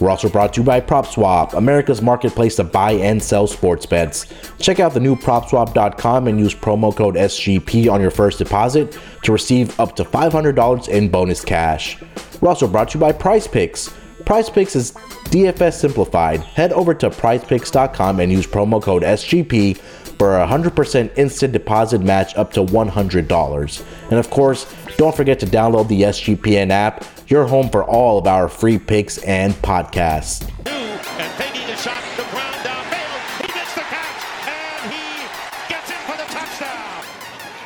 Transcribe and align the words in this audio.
We're 0.00 0.10
also 0.10 0.28
brought 0.28 0.54
to 0.54 0.60
you 0.60 0.64
by 0.64 0.80
PropSwap, 0.80 1.54
America's 1.54 2.02
marketplace 2.02 2.56
to 2.56 2.64
buy 2.64 2.92
and 2.92 3.22
sell 3.22 3.46
sports 3.46 3.86
bets. 3.86 4.26
Check 4.58 4.80
out 4.80 4.94
the 4.94 5.00
new 5.00 5.14
PropSwap.com 5.14 6.26
and 6.26 6.38
use 6.38 6.54
promo 6.54 6.94
code 6.94 7.14
SGP 7.14 7.90
on 7.90 8.00
your 8.00 8.10
first 8.10 8.38
deposit 8.38 8.98
to 9.22 9.32
receive 9.32 9.78
up 9.78 9.94
to 9.96 10.04
$500 10.04 10.88
in 10.88 11.08
bonus 11.08 11.44
cash. 11.44 11.98
We're 12.40 12.48
also 12.48 12.66
brought 12.66 12.90
to 12.90 12.98
you 12.98 13.00
by 13.00 13.12
Prize 13.12 13.46
Picks. 13.46 13.92
Prize 14.24 14.50
Picks 14.50 14.76
is 14.76 14.92
DFS 15.30 15.74
simplified. 15.74 16.40
Head 16.40 16.72
over 16.72 16.94
to 16.94 17.10
prizepicks.com 17.10 18.20
and 18.20 18.32
use 18.32 18.46
promo 18.46 18.82
code 18.82 19.02
SGP 19.02 19.76
for 20.18 20.40
a 20.40 20.46
100% 20.46 21.18
instant 21.18 21.52
deposit 21.52 22.00
match 22.00 22.36
up 22.36 22.52
to 22.52 22.62
$100. 22.62 23.84
And 24.10 24.18
of 24.18 24.30
course, 24.30 24.72
don't 24.96 25.14
forget 25.14 25.40
to 25.40 25.46
download 25.46 25.88
the 25.88 26.02
SGPN 26.02 26.70
app, 26.70 27.04
your 27.28 27.46
home 27.46 27.70
for 27.70 27.84
all 27.84 28.18
of 28.18 28.26
our 28.26 28.48
free 28.48 28.78
picks 28.78 29.18
and 29.18 29.52
podcasts. 29.54 30.42
And 30.66 31.32
taking 31.38 31.68
a 31.68 31.76
shot, 31.76 32.02
the 32.16 32.24
ground 32.30 32.56
downfield. 32.62 33.40
He 33.40 33.52
gets 33.52 33.74
the 33.74 33.80
catch, 33.80 34.22
and 34.46 34.92
he 34.92 35.26
gets 35.68 35.90
it 35.90 35.96
for 36.06 36.16
the 36.16 36.28
touchdown. 36.30 37.04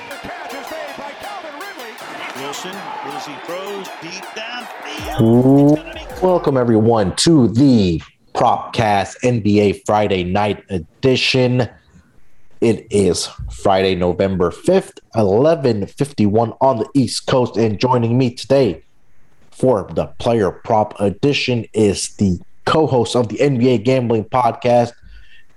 The 0.08 0.16
catch 0.16 0.96
by 0.96 1.12
Calvin 1.20 1.54
Ridley. 1.60 2.42
Wilson, 2.42 2.74
as 3.04 3.26
he 3.26 3.34
throws 3.44 3.86
deep 4.00 4.24
downfield. 4.34 5.85
Welcome 6.26 6.56
everyone 6.56 7.14
to 7.18 7.46
the 7.46 8.02
Propcast 8.34 9.14
NBA 9.22 9.82
Friday 9.86 10.24
Night 10.24 10.64
Edition. 10.70 11.68
It 12.60 12.84
is 12.90 13.28
Friday, 13.52 13.94
November 13.94 14.50
5th, 14.50 14.98
11:51 15.14 16.56
on 16.60 16.78
the 16.78 16.88
East 16.94 17.28
Coast 17.28 17.56
and 17.56 17.78
joining 17.78 18.18
me 18.18 18.34
today 18.34 18.82
for 19.52 19.88
the 19.94 20.06
Player 20.18 20.50
Prop 20.50 21.00
Edition 21.00 21.64
is 21.72 22.08
the 22.16 22.40
co-host 22.64 23.14
of 23.14 23.28
the 23.28 23.40
NBA 23.40 23.84
Gambling 23.84 24.24
Podcast 24.24 24.94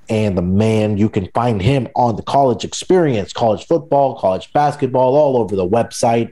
and 0.08 0.38
the 0.38 0.44
man 0.44 1.00
you 1.00 1.10
can 1.10 1.30
find 1.34 1.64
him 1.64 1.88
on 1.96 2.16
the 2.16 2.22
college 2.22 2.64
experience, 2.64 3.34
college 3.34 3.66
football, 3.66 4.20
college 4.20 4.54
basketball 4.54 5.16
all 5.16 5.36
over 5.36 5.56
the 5.56 5.68
website. 5.68 6.32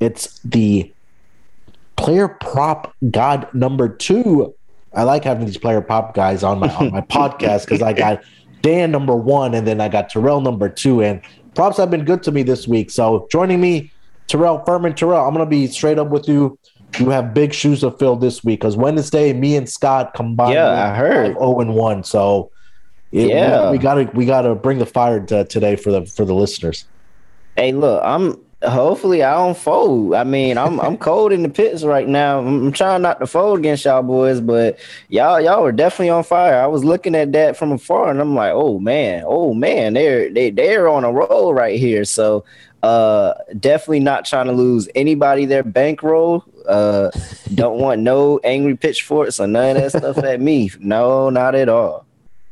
It's 0.00 0.40
the 0.40 0.92
player 1.98 2.28
prop 2.28 2.94
god 3.10 3.52
number 3.52 3.88
two. 3.88 4.54
I 4.94 5.02
like 5.02 5.24
having 5.24 5.44
these 5.44 5.58
player 5.58 5.82
prop 5.82 6.14
guys 6.14 6.42
on 6.42 6.60
my 6.60 6.74
on 6.76 6.90
my 6.90 7.00
podcast 7.18 7.66
because 7.66 7.82
I 7.82 7.92
got 7.92 8.22
Dan 8.62 8.90
number 8.90 9.14
one 9.14 9.52
and 9.54 9.66
then 9.66 9.80
I 9.80 9.88
got 9.88 10.08
Terrell 10.08 10.40
number 10.40 10.68
two. 10.68 11.02
And 11.02 11.20
props 11.54 11.76
have 11.76 11.90
been 11.90 12.04
good 12.04 12.22
to 12.22 12.32
me 12.32 12.42
this 12.42 12.66
week. 12.66 12.90
So 12.90 13.28
joining 13.30 13.60
me, 13.60 13.92
Terrell 14.28 14.62
Furman. 14.64 14.94
Terrell, 14.94 15.26
I'm 15.26 15.34
gonna 15.34 15.44
be 15.46 15.66
straight 15.66 15.98
up 15.98 16.08
with 16.08 16.26
you. 16.26 16.58
You 16.98 17.10
have 17.10 17.34
big 17.34 17.52
shoes 17.52 17.80
to 17.80 17.90
fill 17.90 18.16
this 18.16 18.42
week 18.42 18.60
because 18.60 18.76
Wednesday, 18.76 19.34
me 19.34 19.56
and 19.56 19.68
Scott 19.68 20.14
combined. 20.14 20.54
Yeah, 20.54 20.90
I 20.90 20.96
heard. 20.96 21.26
zero 21.26 21.36
oh 21.38 21.60
and 21.60 21.74
one. 21.74 22.02
So 22.02 22.50
it- 23.12 23.28
Yeah. 23.28 23.66
we, 23.70 23.76
we 23.76 23.82
gotta 23.82 24.10
we 24.14 24.24
gotta 24.24 24.54
bring 24.54 24.78
the 24.78 24.86
fire 24.86 25.20
to, 25.26 25.44
today 25.44 25.76
for 25.76 25.92
the 25.92 26.06
for 26.06 26.24
the 26.24 26.34
listeners. 26.34 26.86
Hey, 27.56 27.72
look, 27.72 28.02
I'm 28.04 28.40
hopefully 28.62 29.22
I 29.22 29.34
don't 29.34 29.56
fold. 29.56 30.14
I 30.14 30.24
mean, 30.24 30.58
I'm 30.58 30.80
I'm 30.80 30.96
cold 31.08 31.32
in 31.32 31.42
the 31.42 31.48
pits 31.48 31.84
right 31.84 32.08
now. 32.08 32.40
I'm, 32.40 32.72
trying 32.72 33.02
not 33.02 33.20
to 33.20 33.26
fold 33.26 33.58
against 33.58 33.84
y'all 33.84 34.02
boys, 34.02 34.40
but 34.40 34.78
y'all 35.08 35.40
y'all 35.40 35.62
were 35.62 35.72
definitely 35.72 36.10
on 36.10 36.24
fire. 36.24 36.60
I 36.60 36.66
was 36.66 36.84
looking 36.84 37.14
at 37.14 37.32
that 37.32 37.56
from 37.56 37.72
afar, 37.72 38.10
and 38.10 38.20
I'm 38.20 38.34
like, 38.34 38.52
oh 38.52 38.78
man, 38.78 39.24
oh 39.26 39.54
man, 39.54 39.94
they're 39.94 40.32
they 40.32 40.50
they're 40.50 40.88
on 40.88 41.04
a 41.04 41.12
roll 41.12 41.54
right 41.54 41.78
here. 41.78 42.04
So, 42.04 42.44
uh, 42.82 43.34
definitely 43.58 44.00
not 44.00 44.24
trying 44.24 44.46
to 44.46 44.52
lose 44.52 44.88
anybody 44.94 45.44
their 45.44 45.62
bankroll. 45.64 46.44
Uh, 46.68 47.10
don't 47.54 47.78
want 47.78 48.02
no 48.02 48.40
angry 48.44 48.76
pitchforks 48.76 49.40
or 49.40 49.46
none 49.46 49.76
of 49.76 49.82
that 49.82 49.98
stuff 49.98 50.18
at 50.18 50.40
me. 50.40 50.70
No, 50.80 51.30
not 51.30 51.54
at 51.54 51.68
all. 51.68 52.07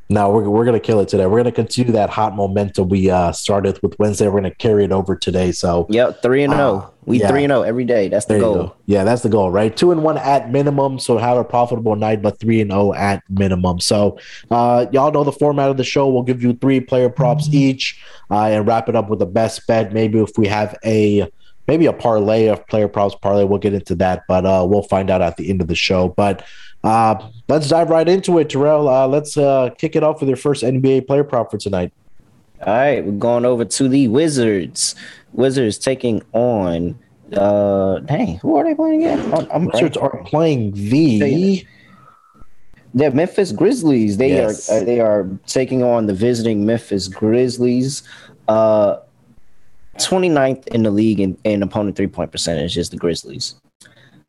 No, 0.09 0.31
we're, 0.31 0.49
we're 0.49 0.65
gonna 0.65 0.79
kill 0.79 1.01
it 1.01 1.09
today. 1.09 1.27
We're 1.27 1.39
gonna 1.39 1.51
continue 1.53 1.93
that 1.93 2.11
hot 2.11 2.37
momentum 2.37 2.89
we 2.89 3.11
uh, 3.11 3.33
started 3.33 3.81
with 3.83 3.99
Wednesday. 3.99 4.29
We're 4.29 4.41
gonna 4.41 4.55
carry 4.55 4.85
it 4.85 4.93
over 4.93 5.17
today. 5.17 5.51
So 5.51 5.87
Yep, 5.91 6.23
three 6.23 6.45
and 6.45 6.53
Ah, 6.53 6.57
zero. 6.57 6.93
We 7.07 7.21
yeah. 7.21 7.29
three 7.29 7.43
and 7.45 7.51
zero 7.51 7.63
every 7.63 7.85
day. 7.85 8.09
That's 8.09 8.27
the 8.27 8.35
There 8.35 8.41
goal. 8.43 8.77
Yeah, 8.87 9.03
that's 9.03 9.23
the 9.23 9.29
goal, 9.29 9.51
right? 9.51 9.77
Two 9.77 9.91
and 9.91 10.05
one 10.05 10.17
at 10.19 10.51
minimum. 10.53 11.01
So 11.01 11.19
have 11.19 11.37
a 11.37 11.45
profitable 11.45 11.97
night, 11.97 12.23
but 12.23 12.39
three 12.39 12.61
and 12.61 12.71
zero 12.71 12.93
at 12.95 13.23
minimum. 13.29 13.81
So 13.81 14.19
uh, 14.51 14.87
y'all 14.93 15.11
know 15.11 15.25
the 15.25 15.33
format 15.33 15.71
of 15.71 15.77
the 15.77 15.85
show. 15.85 16.09
We'll 16.09 16.23
give 16.23 16.41
you 16.43 16.53
three 16.55 16.79
player 16.79 17.09
props 17.09 17.49
each, 17.53 18.01
uh, 18.31 18.45
and 18.45 18.67
wrap 18.67 18.89
it 18.89 18.95
up 18.95 19.11
with 19.11 19.19
the 19.19 19.27
best 19.27 19.67
bet. 19.67 19.93
Maybe 19.93 20.21
if 20.21 20.31
we 20.39 20.47
have 20.47 20.77
a 20.85 21.29
maybe 21.67 21.87
a 21.87 21.93
parlay 21.93 22.47
of 22.47 22.65
player 22.69 22.87
props 22.87 23.17
parlay, 23.17 23.43
we'll 23.43 23.59
get 23.59 23.75
into 23.75 23.97
that, 23.97 24.23
but 24.29 24.47
uh, 24.47 24.65
we'll 24.69 24.83
find 24.85 25.11
out 25.11 25.21
at 25.21 25.37
the 25.37 25.51
end 25.51 25.61
of 25.61 25.67
the 25.67 25.75
show. 25.75 26.09
But 26.11 26.45
uh, 26.87 27.31
let's 27.49 27.69
dive 27.69 27.91
right 27.91 28.09
into 28.09 28.39
it, 28.39 28.49
Terrell. 28.51 28.89
Uh, 28.89 29.07
let's 29.07 29.37
uh, 29.37 29.71
kick 29.79 29.97
it 29.97 30.03
off 30.03 30.21
with 30.21 30.29
your 30.29 30.37
first 30.37 30.63
NBA 30.63 31.07
player 31.07 31.25
prop 31.25 31.51
for 31.51 31.59
tonight. 31.59 31.93
All 32.65 32.75
right, 32.75 33.05
we're 33.05 33.13
going 33.19 33.45
over 33.45 33.65
to 33.65 33.89
the 33.89 34.09
Wizards. 34.09 34.95
Wizards 35.33 35.79
taking 35.79 36.23
on 36.33 36.99
uh 37.35 37.99
dang, 38.01 38.39
who 38.39 38.57
are 38.57 38.63
they 38.65 38.75
playing 38.75 39.03
again? 39.03 39.35
I'm, 39.35 39.47
I'm 39.51 39.65
Wizards 39.67 39.97
are 39.97 40.23
playing 40.25 40.73
the 40.73 41.67
They're 42.95 43.11
Memphis 43.11 43.51
Grizzlies. 43.53 44.17
They 44.17 44.29
Yes. 44.31 44.71
are 44.71 44.81
uh, 44.81 44.85
they 44.85 45.01
are 45.01 45.29
taking 45.47 45.83
on 45.83 46.07
the 46.07 46.15
visiting 46.15 46.65
Memphis 46.65 47.09
Grizzlies. 47.09 48.05
Uh 48.49 48.99
29th 49.99 50.67
in 50.69 50.83
the 50.83 50.91
league 50.91 51.21
in, 51.21 51.37
in 51.45 51.63
opponent 51.63 51.97
three 51.97 52.07
point 52.07 52.31
percentage 52.31 52.79
is 52.79 52.91
the 52.91 52.97
Grizzlies. 52.97 53.57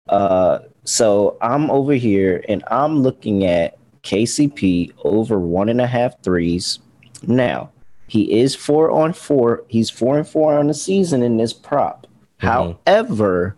Uh 0.10 0.60
so 0.84 1.38
I'm 1.42 1.70
over 1.70 1.94
here 1.94 2.44
and 2.48 2.64
I'm 2.72 3.00
looking 3.00 3.46
at 3.46 3.78
KCP 4.04 4.94
over 5.04 5.38
one 5.38 5.68
and 5.68 5.82
a 5.82 5.88
half 5.88 6.22
threes. 6.24 6.80
Now, 7.24 7.72
he 8.08 8.40
is 8.40 8.56
four 8.56 8.90
on 8.90 9.12
four. 9.12 9.64
He's 9.68 9.90
four 9.90 10.18
and 10.18 10.28
four 10.28 10.58
on 10.58 10.68
the 10.68 10.74
season 10.74 11.24
in 11.24 11.36
this 11.38 11.52
prop. 11.52 12.08
However, 12.38 13.58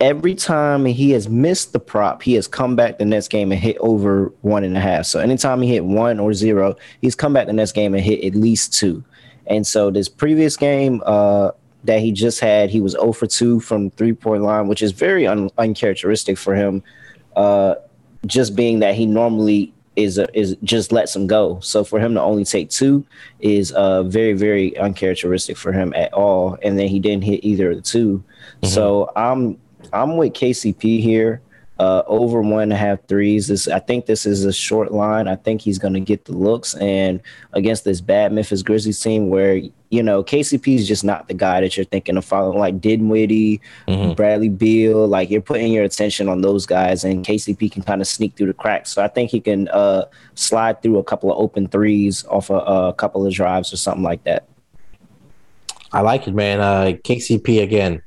every 0.00 0.34
time 0.34 0.86
he 0.86 1.10
has 1.10 1.28
missed 1.28 1.72
the 1.72 1.80
prop, 1.80 2.22
he 2.22 2.34
has 2.34 2.48
come 2.48 2.76
back 2.76 2.98
the 2.98 3.04
next 3.04 3.28
game 3.28 3.52
and 3.52 3.60
hit 3.60 3.76
over 3.80 4.32
one 4.40 4.64
and 4.64 4.76
a 4.76 4.80
half. 4.80 5.04
So 5.06 5.20
anytime 5.20 5.60
he 5.60 5.68
hit 5.68 5.84
one 5.84 6.18
or 6.18 6.32
zero, 6.32 6.76
he's 7.00 7.14
come 7.14 7.32
back 7.34 7.46
the 7.46 7.52
next 7.52 7.72
game 7.72 7.94
and 7.94 8.02
hit 8.02 8.24
at 8.24 8.34
least 8.34 8.72
two. 8.72 9.04
And 9.46 9.66
so 9.66 9.90
this 9.90 10.08
previous 10.08 10.56
game 10.56 11.02
uh, 11.04 11.50
that 11.84 12.00
he 12.00 12.12
just 12.12 12.40
had, 12.40 12.70
he 12.70 12.80
was 12.80 12.92
0 12.92 13.12
for 13.12 13.26
2 13.26 13.60
from 13.60 13.90
three 13.90 14.12
point 14.12 14.42
line, 14.42 14.68
which 14.68 14.82
is 14.82 14.92
very 14.92 15.26
un- 15.26 15.50
uncharacteristic 15.58 16.38
for 16.38 16.54
him. 16.54 16.82
Uh, 17.36 17.76
just 18.26 18.56
being 18.56 18.80
that 18.80 18.94
he 18.94 19.06
normally 19.06 19.72
is 19.96 20.18
a, 20.18 20.26
is 20.38 20.56
just 20.62 20.92
lets 20.92 21.14
him 21.14 21.26
go. 21.26 21.60
So 21.60 21.84
for 21.84 22.00
him 22.00 22.14
to 22.14 22.20
only 22.20 22.44
take 22.44 22.70
two 22.70 23.04
is 23.40 23.70
uh 23.72 24.02
very 24.02 24.32
very 24.32 24.76
uncharacteristic 24.78 25.56
for 25.56 25.72
him 25.72 25.92
at 25.94 26.12
all. 26.12 26.58
And 26.62 26.78
then 26.78 26.88
he 26.88 26.98
didn't 26.98 27.24
hit 27.24 27.44
either 27.44 27.70
of 27.70 27.76
the 27.76 27.82
2 27.82 28.24
So 28.64 29.12
I'm 29.14 29.58
I'm 29.92 30.16
with 30.16 30.32
KCP 30.32 31.00
here. 31.00 31.42
Uh, 31.76 32.04
over 32.06 32.40
one 32.40 32.62
and 32.62 32.72
a 32.72 32.76
half 32.76 33.04
threes. 33.08 33.48
This 33.48 33.66
I 33.66 33.80
think 33.80 34.06
this 34.06 34.26
is 34.26 34.44
a 34.44 34.52
short 34.52 34.92
line. 34.92 35.26
I 35.26 35.34
think 35.34 35.60
he's 35.60 35.76
going 35.76 35.94
to 35.94 36.00
get 36.00 36.24
the 36.24 36.32
looks, 36.32 36.76
and 36.76 37.20
against 37.52 37.82
this 37.82 38.00
bad 38.00 38.32
Memphis 38.32 38.62
Grizzlies 38.62 39.00
team, 39.00 39.28
where 39.28 39.60
you 39.90 40.00
know 40.00 40.22
KCP 40.22 40.76
is 40.76 40.86
just 40.86 41.02
not 41.02 41.26
the 41.26 41.34
guy 41.34 41.60
that 41.60 41.76
you're 41.76 41.84
thinking 41.84 42.16
of 42.16 42.24
following, 42.24 42.60
like 42.60 42.80
Dinwiddie, 42.80 43.60
Bradley 44.14 44.50
Beal. 44.50 45.08
Like 45.08 45.30
you're 45.30 45.40
putting 45.40 45.72
your 45.72 45.82
attention 45.82 46.28
on 46.28 46.42
those 46.42 46.64
guys, 46.64 47.02
and 47.02 47.26
KCP 47.26 47.72
can 47.72 47.82
kind 47.82 48.00
of 48.00 48.06
sneak 48.06 48.36
through 48.36 48.46
the 48.46 48.54
cracks. 48.54 48.92
So 48.92 49.02
I 49.02 49.08
think 49.08 49.30
he 49.30 49.40
can 49.40 49.66
uh, 49.70 50.04
slide 50.36 50.80
through 50.80 50.98
a 50.98 51.04
couple 51.04 51.32
of 51.32 51.40
open 51.40 51.66
threes 51.66 52.24
off 52.26 52.50
a, 52.50 52.58
a 52.58 52.92
couple 52.92 53.26
of 53.26 53.34
drives 53.34 53.72
or 53.72 53.78
something 53.78 54.04
like 54.04 54.22
that. 54.22 54.46
I 55.90 56.02
like 56.02 56.28
it, 56.28 56.34
man. 56.34 56.60
Uh, 56.60 56.92
KCP 57.02 57.62
again. 57.64 58.00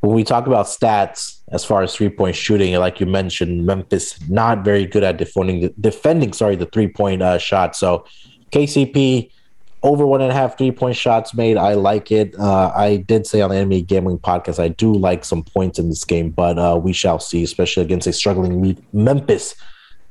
When 0.00 0.14
we 0.14 0.24
talk 0.24 0.46
about 0.46 0.66
stats 0.66 1.37
as 1.50 1.64
far 1.64 1.82
as 1.82 1.94
three 1.94 2.08
point 2.08 2.36
shooting, 2.36 2.74
like 2.76 3.00
you 3.00 3.06
mentioned, 3.06 3.64
Memphis 3.64 4.18
not 4.28 4.64
very 4.64 4.86
good 4.86 5.02
at 5.02 5.16
defending 5.16 5.72
defending. 5.80 6.32
Sorry, 6.32 6.56
the 6.56 6.66
three 6.66 6.88
point 6.88 7.22
uh, 7.22 7.38
shot. 7.38 7.74
So 7.74 8.04
KCP 8.52 9.30
over 9.82 10.06
one 10.06 10.20
and 10.20 10.30
a 10.30 10.34
half 10.34 10.58
three 10.58 10.70
point 10.70 10.96
shots 10.96 11.34
made. 11.34 11.56
I 11.56 11.74
like 11.74 12.10
it. 12.10 12.38
Uh, 12.38 12.72
I 12.74 12.96
did 12.96 13.26
say 13.26 13.40
on 13.40 13.50
the 13.50 13.56
NBA 13.56 13.86
gambling 13.86 14.18
podcast 14.18 14.58
I 14.62 14.68
do 14.68 14.92
like 14.92 15.24
some 15.24 15.42
points 15.42 15.78
in 15.78 15.88
this 15.88 16.04
game, 16.04 16.30
but 16.30 16.58
uh, 16.58 16.78
we 16.82 16.92
shall 16.92 17.18
see, 17.18 17.42
especially 17.42 17.82
against 17.82 18.06
a 18.06 18.12
struggling 18.12 18.60
Me- 18.60 18.78
Memphis 18.92 19.54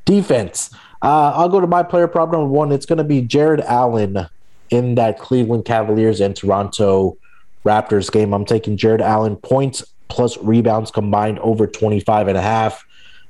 defense. 0.06 0.74
Uh, 1.02 1.32
I'll 1.36 1.50
go 1.50 1.60
to 1.60 1.68
my 1.68 1.84
player 1.84 2.08
prop 2.08 2.32
number 2.32 2.48
one. 2.48 2.72
It's 2.72 2.86
going 2.86 2.98
to 2.98 3.04
be 3.04 3.22
Jarrett 3.22 3.60
Allen 3.62 4.28
in 4.72 4.96
that 4.96 5.20
Cleveland 5.20 5.66
Cavaliers 5.66 6.20
and 6.20 6.36
Toronto 6.36 7.18
Raptors 7.64 8.12
game. 8.12 8.34
I'm 8.34 8.46
taking 8.46 8.78
Jarrett 8.78 9.02
Allen 9.02 9.36
points 9.36 9.84
plus 10.08 10.38
rebounds 10.38 10.92
combined 10.92 11.40
over 11.40 11.68
25 11.68 12.28
and 12.28 12.38
a 12.38 12.42
half. 12.42 12.86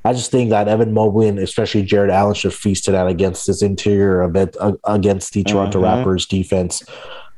I 0.06 0.13
just 0.13 0.31
think 0.31 0.51
that 0.51 0.68
Evan 0.68 0.94
Mobley 0.94 1.27
and 1.27 1.39
especially 1.39 1.83
Jarrett 1.83 2.12
Allen 2.12 2.33
should 2.33 2.53
feast 2.53 2.85
tonight 2.85 3.09
against 3.09 3.45
this 3.47 3.62
interior 3.62 4.24
event 4.24 4.56
uh, 4.59 4.74
against 4.85 5.33
the 5.33 5.44
Toronto 5.44 5.81
Mm-hmm. 5.81 6.09
Raptors 6.09 6.27
defense. 6.27 6.83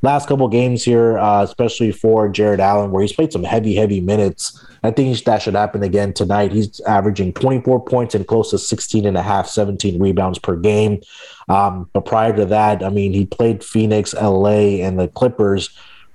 Last 0.01 0.27
couple 0.30 0.47
games 0.47 0.83
here, 0.83 1.18
uh, 1.18 1.44
especially 1.44 1.91
for 1.91 2.30
Jarrett 2.30 2.62
Allen, 2.62 2.91
where 2.91 3.01
he's 3.01 3.12
played 3.12 3.33
some 3.33 3.44
heavy, 3.44 3.75
heavy 3.75 4.00
minutes. 4.00 4.65
I 4.81 4.91
think 4.91 5.21
that 5.24 5.41
should 5.41 5.56
happen 5.56 5.83
again 5.83 6.13
tonight. 6.13 6.53
He's 6.53 6.80
averaging 6.81 7.33
24 7.33 7.83
points 7.83 8.15
and 8.15 8.25
close 8.25 8.51
to 8.51 8.57
16 8.57 9.06
and 9.06 9.18
a 9.18 9.21
half, 9.21 9.47
17 9.47 10.00
rebounds 10.00 10.39
per 10.39 10.56
game. 10.56 11.01
Um, 11.50 11.89
but 11.91 12.06
prior 12.06 12.33
to 12.33 12.45
that, 12.45 12.81
I 12.81 12.89
mean, 12.89 13.12
he 13.12 13.25
played 13.25 13.62
Phoenix, 13.62 14.13
LA, 14.13 14.80
and 14.80 14.97
the 14.97 15.09
Clippers, 15.09 15.69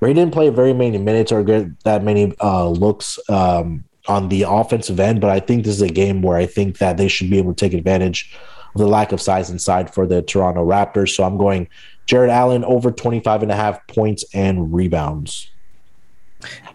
where 0.05 0.09
he 0.11 0.15
didn't 0.15 0.35
play 0.35 0.51
very 0.51 0.75
many 0.75 0.99
minutes 0.99 1.33
or 1.33 1.43
get 1.43 1.83
that 1.85 2.05
many 2.05 2.35
uh, 2.43 2.69
looks 2.69 3.19
um, 3.31 3.83
on 4.07 4.29
the 4.29 4.45
offensive 4.47 5.01
end. 5.01 5.19
But 5.19 5.31
I 5.31 5.41
think 5.41 5.65
this 5.65 5.77
is 5.77 5.81
a 5.81 5.89
game 5.89 6.21
where 6.21 6.37
I 6.37 6.45
think 6.45 6.77
that 6.77 6.99
they 6.99 7.09
should 7.09 7.31
be 7.31 7.39
able 7.39 7.55
to 7.55 7.59
take 7.59 7.73
advantage 7.73 8.37
of 8.75 8.83
the 8.83 8.87
lack 8.87 9.13
of 9.13 9.23
size 9.23 9.49
inside 9.49 9.95
for 9.95 10.07
the 10.07 10.21
Toronto 10.21 10.63
Raptors. 10.63 11.17
So 11.17 11.25
I'm 11.25 11.39
going 11.39 11.69
Jarrett 12.05 12.29
Allen 12.29 12.65
over 12.65 12.91
25 12.91 13.45
and 13.45 13.51
a 13.51 13.57
half 13.57 13.87
points 13.87 14.27
and 14.35 14.75
rebounds. 14.75 15.51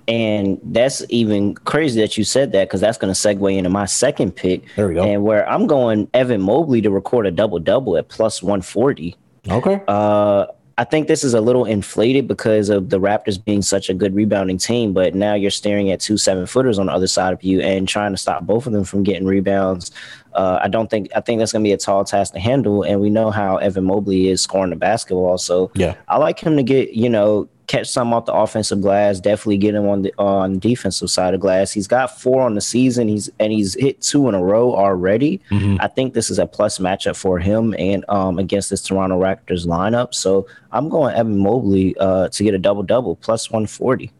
And 0.08 0.60
that's 0.64 1.06
even 1.10 1.54
crazy 1.54 2.02
that 2.02 2.18
you 2.18 2.24
said 2.24 2.52
that 2.54 2.68
because 2.68 2.82
that's 2.82 2.98
going 2.98 3.14
to 3.14 3.20
segue 3.20 3.56
into 3.56 3.70
my 3.70 3.86
second 3.86 4.36
pick. 4.38 4.64
There 4.76 4.88
we 4.88 4.96
go. 4.96 5.04
And 5.04 5.22
where 5.22 5.48
I'm 5.48 5.68
going 5.68 6.10
Evan 6.16 6.42
Mobley 6.42 6.82
to 6.82 6.90
record 6.90 7.28
a 7.28 7.32
double 7.32 7.60
double 7.60 7.96
at 7.96 8.10
plus 8.10 8.42
140. 8.42 9.16
Okay. 9.52 9.82
Uh, 9.88 10.48
I 10.80 10.86
think 10.86 11.10
this 11.10 11.26
is 11.26 11.34
a 11.34 11.42
little 11.42 11.66
inflated 11.66 12.26
because 12.26 12.70
of 12.70 12.90
the 12.90 13.02
Raptors 13.02 13.44
being 13.44 13.62
such 13.62 13.90
a 13.90 13.94
good 13.94 14.16
rebounding 14.16 14.58
team, 14.58 14.94
but 14.94 15.14
now 15.14 15.34
you're 15.34 15.52
staring 15.52 15.92
at 15.92 16.00
two 16.00 16.18
seven 16.18 16.46
footers 16.46 16.80
on 16.80 16.86
the 16.86 16.94
other 16.94 17.06
side 17.06 17.34
of 17.34 17.44
you 17.44 17.60
and 17.60 17.86
trying 17.86 18.14
to 18.14 18.18
stop 18.18 18.44
both 18.44 18.66
of 18.66 18.72
them 18.72 18.86
from 18.86 19.04
getting 19.04 19.28
rebounds. 19.28 19.92
Uh, 20.34 20.58
I 20.62 20.70
don't 20.70 20.90
think 20.90 21.10
I 21.14 21.20
think 21.20 21.40
that's 21.40 21.52
going 21.52 21.66
to 21.66 21.68
be 21.68 21.74
a 21.74 21.78
tall 21.78 22.06
task 22.06 22.32
to 22.32 22.40
handle, 22.40 22.84
and 22.84 23.02
we 23.02 23.10
know 23.10 23.30
how 23.30 23.58
Evan 23.58 23.84
Mobley 23.84 24.30
is 24.30 24.42
scoring 24.42 24.70
the 24.70 24.78
basketball. 24.78 25.38
So 25.38 25.70
Yeah. 25.76 25.96
I 26.08 26.18
like 26.18 26.40
him 26.40 26.56
to 26.56 26.64
get 26.64 26.94
you 26.94 27.10
know 27.10 27.50
catch 27.70 27.88
some 27.88 28.12
off 28.14 28.26
the 28.26 28.34
offensive 28.34 28.82
glass. 28.82 29.20
Definitely 29.20 29.58
get 29.58 29.76
him 29.76 29.88
on 29.88 30.02
the 30.02 30.14
on 30.18 30.58
defensive 30.58 31.10
side 31.10 31.36
of 31.36 31.40
glass. 31.40 31.72
He's 31.72 31.88
got 31.88 32.20
four 32.20 32.42
on 32.42 32.56
the 32.56 32.62
season. 32.62 33.08
He's 33.08 33.30
and 33.40 33.54
he's 33.54 33.76
hit 33.76 34.02
two 34.02 34.28
in 34.28 34.34
a 34.34 34.44
row 34.44 34.76
already. 34.76 35.40
I 35.80 35.88
think 35.88 36.16
this 36.16 36.32
is 36.32 36.40
a 36.40 36.48
plus 36.48 36.80
matchup 36.80 37.16
for 37.16 37.38
him 37.38 37.76
and 37.78 38.04
um 38.10 38.40
against 38.40 38.72
this 38.72 38.82
Toronto 38.82 39.22
Raptors 39.22 39.68
lineup. 39.68 40.14
So 40.16 40.48
I'm 40.72 40.90
going 40.90 41.16
Evan 41.16 41.38
Mobley 41.38 41.96
uh 42.00 42.28
to 42.30 42.44
get 42.44 42.56
a 42.56 42.60
double 42.60 42.84
double 42.84 43.16
plus 43.16 43.52
one 43.52 43.68
forty. 43.68 44.12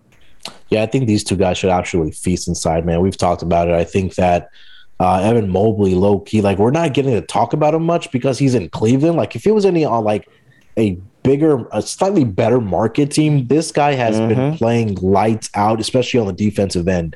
Yeah, 0.70 0.84
I 0.84 0.86
think 0.86 1.08
these 1.08 1.24
two 1.24 1.36
guys 1.36 1.58
should 1.58 1.72
actually 1.72 2.12
feast 2.12 2.48
inside, 2.48 2.86
man. 2.86 3.02
We've 3.02 3.18
talked 3.18 3.42
about 3.42 3.68
it. 3.68 3.74
I 3.74 3.84
think 3.84 4.16
that 4.16 4.52
uh, 5.00 5.22
Evan 5.22 5.50
Mobley, 5.50 5.96
low 5.96 6.20
key, 6.20 6.42
like 6.42 6.58
we're 6.58 6.72
not 6.72 6.94
getting 6.94 7.14
to 7.14 7.22
talk 7.22 7.54
about 7.54 7.74
him 7.74 7.84
much 7.84 8.12
because 8.12 8.38
he's 8.38 8.54
in 8.54 8.70
Cleveland. 8.70 9.16
Like 9.16 9.36
if 9.36 9.44
he 9.44 9.52
was 9.52 9.66
any 9.66 9.86
on 9.86 10.04
like 10.04 10.28
a 10.78 10.98
bigger, 11.24 11.68
a 11.72 11.82
slightly 11.82 12.24
better 12.24 12.62
market 12.62 13.12
team, 13.12 13.48
this 13.48 13.72
guy 13.72 13.94
has 13.94 14.20
been 14.20 14.58
playing 14.58 14.96
lights 14.96 15.50
out, 15.54 15.80
especially 15.80 16.20
on 16.20 16.28
the 16.28 16.34
defensive 16.34 16.88
end. 16.88 17.16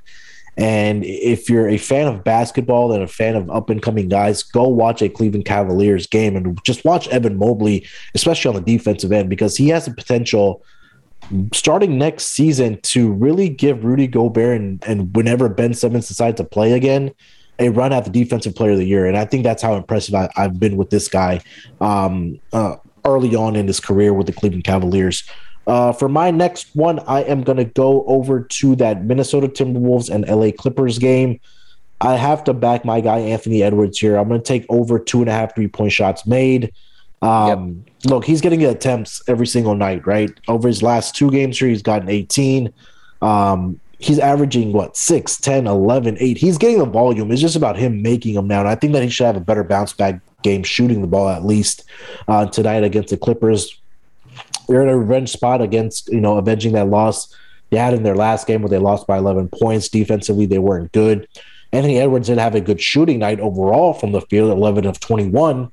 And 0.55 1.03
if 1.03 1.49
you're 1.49 1.67
a 1.67 1.77
fan 1.77 2.07
of 2.07 2.23
basketball 2.23 2.93
and 2.93 3.01
a 3.01 3.07
fan 3.07 3.35
of 3.35 3.49
up 3.49 3.69
and 3.69 3.81
coming 3.81 4.07
guys, 4.07 4.43
go 4.43 4.67
watch 4.67 5.01
a 5.01 5.09
Cleveland 5.09 5.45
Cavaliers 5.45 6.05
game 6.05 6.35
and 6.35 6.63
just 6.63 6.85
watch 6.85 7.07
Evan 7.07 7.37
Mobley, 7.37 7.87
especially 8.13 8.49
on 8.49 8.55
the 8.55 8.77
defensive 8.77 9.11
end, 9.11 9.29
because 9.29 9.57
he 9.57 9.69
has 9.69 9.85
the 9.85 9.93
potential 9.93 10.63
starting 11.53 11.97
next 11.97 12.27
season 12.27 12.79
to 12.81 13.11
really 13.13 13.49
give 13.49 13.83
Rudy 13.83 14.07
Gobert 14.07 14.59
and, 14.59 14.83
and 14.85 15.15
whenever 15.15 15.49
Ben 15.49 15.73
Simmons 15.73 16.07
decides 16.07 16.37
to 16.37 16.43
play 16.43 16.73
again, 16.73 17.11
a 17.59 17.69
run 17.69 17.93
at 17.93 18.03
the 18.03 18.11
defensive 18.11 18.55
player 18.55 18.71
of 18.71 18.77
the 18.77 18.85
year. 18.85 19.05
And 19.05 19.17
I 19.17 19.25
think 19.25 19.43
that's 19.43 19.63
how 19.63 19.75
impressive 19.75 20.13
I, 20.15 20.29
I've 20.35 20.59
been 20.59 20.75
with 20.75 20.89
this 20.89 21.07
guy 21.07 21.41
um, 21.81 22.39
uh, 22.51 22.75
early 23.05 23.35
on 23.35 23.55
in 23.55 23.67
his 23.67 23.79
career 23.79 24.13
with 24.13 24.27
the 24.27 24.33
Cleveland 24.33 24.63
Cavaliers. 24.63 25.23
Uh, 25.65 25.93
for 25.93 26.09
my 26.09 26.29
next 26.31 26.75
one, 26.75 26.99
I 26.99 27.21
am 27.23 27.41
going 27.43 27.57
to 27.57 27.65
go 27.65 28.03
over 28.05 28.41
to 28.41 28.75
that 28.77 29.05
Minnesota 29.05 29.47
Timberwolves 29.47 30.09
and 30.09 30.27
LA 30.27 30.51
Clippers 30.51 30.99
game. 30.99 31.39
I 32.01 32.15
have 32.15 32.43
to 32.45 32.53
back 32.53 32.83
my 32.83 32.99
guy 32.99 33.19
Anthony 33.19 33.63
Edwards 33.63 33.97
here. 33.97 34.17
I'm 34.17 34.27
going 34.27 34.41
to 34.41 34.45
take 34.45 34.65
over 34.67 34.99
two 34.99 35.21
and 35.21 35.29
a 35.29 35.31
half 35.31 35.55
three 35.55 35.69
point 35.69 35.93
shots 35.93 36.27
made. 36.27 36.73
Um, 37.21 37.85
Look, 38.03 38.25
he's 38.25 38.41
getting 38.41 38.65
attempts 38.65 39.21
every 39.29 39.47
single 39.47 39.75
night, 39.75 40.05
right? 40.05 40.29
Over 40.49 40.67
his 40.67 40.83
last 40.83 41.15
two 41.15 41.31
games 41.31 41.57
here, 41.57 41.69
he's 41.69 41.81
gotten 41.81 42.09
18. 42.09 42.73
Um, 43.21 43.79
he's 43.99 44.19
averaging 44.19 44.73
what 44.73 44.97
6, 44.97 45.37
10, 45.37 45.65
11, 45.65 46.17
8. 46.19 46.37
He's 46.37 46.57
getting 46.57 46.79
the 46.79 46.85
volume. 46.85 47.31
It's 47.31 47.39
just 47.39 47.55
about 47.55 47.77
him 47.77 48.01
making 48.01 48.33
them 48.33 48.47
now. 48.47 48.59
And 48.59 48.67
I 48.67 48.75
think 48.75 48.91
that 48.91 49.03
he 49.03 49.09
should 49.09 49.25
have 49.25 49.37
a 49.37 49.41
better 49.41 49.63
bounce 49.63 49.93
back 49.93 50.19
game 50.43 50.63
shooting 50.63 51.01
the 51.01 51.07
ball 51.07 51.29
at 51.29 51.45
least 51.45 51.83
uh, 52.27 52.45
tonight 52.45 52.83
against 52.83 53.09
the 53.09 53.17
Clippers. 53.17 53.79
They're 54.67 54.83
in 54.83 54.89
a 54.89 54.97
revenge 54.97 55.31
spot 55.31 55.61
against, 55.61 56.09
you 56.09 56.21
know, 56.21 56.37
avenging 56.37 56.73
that 56.73 56.87
loss 56.87 57.35
they 57.69 57.77
had 57.77 57.93
in 57.93 58.03
their 58.03 58.15
last 58.15 58.47
game 58.47 58.61
where 58.61 58.69
they 58.69 58.77
lost 58.77 59.07
by 59.07 59.17
11 59.17 59.49
points. 59.49 59.89
Defensively, 59.89 60.45
they 60.45 60.59
weren't 60.59 60.91
good. 60.91 61.27
Anthony 61.71 61.97
Edwards 61.99 62.27
did 62.27 62.37
have 62.37 62.53
a 62.53 62.61
good 62.61 62.79
shooting 62.79 63.19
night 63.19 63.39
overall 63.39 63.93
from 63.93 64.11
the 64.11 64.21
field, 64.21 64.51
11 64.51 64.85
of 64.85 64.99
21, 64.99 65.71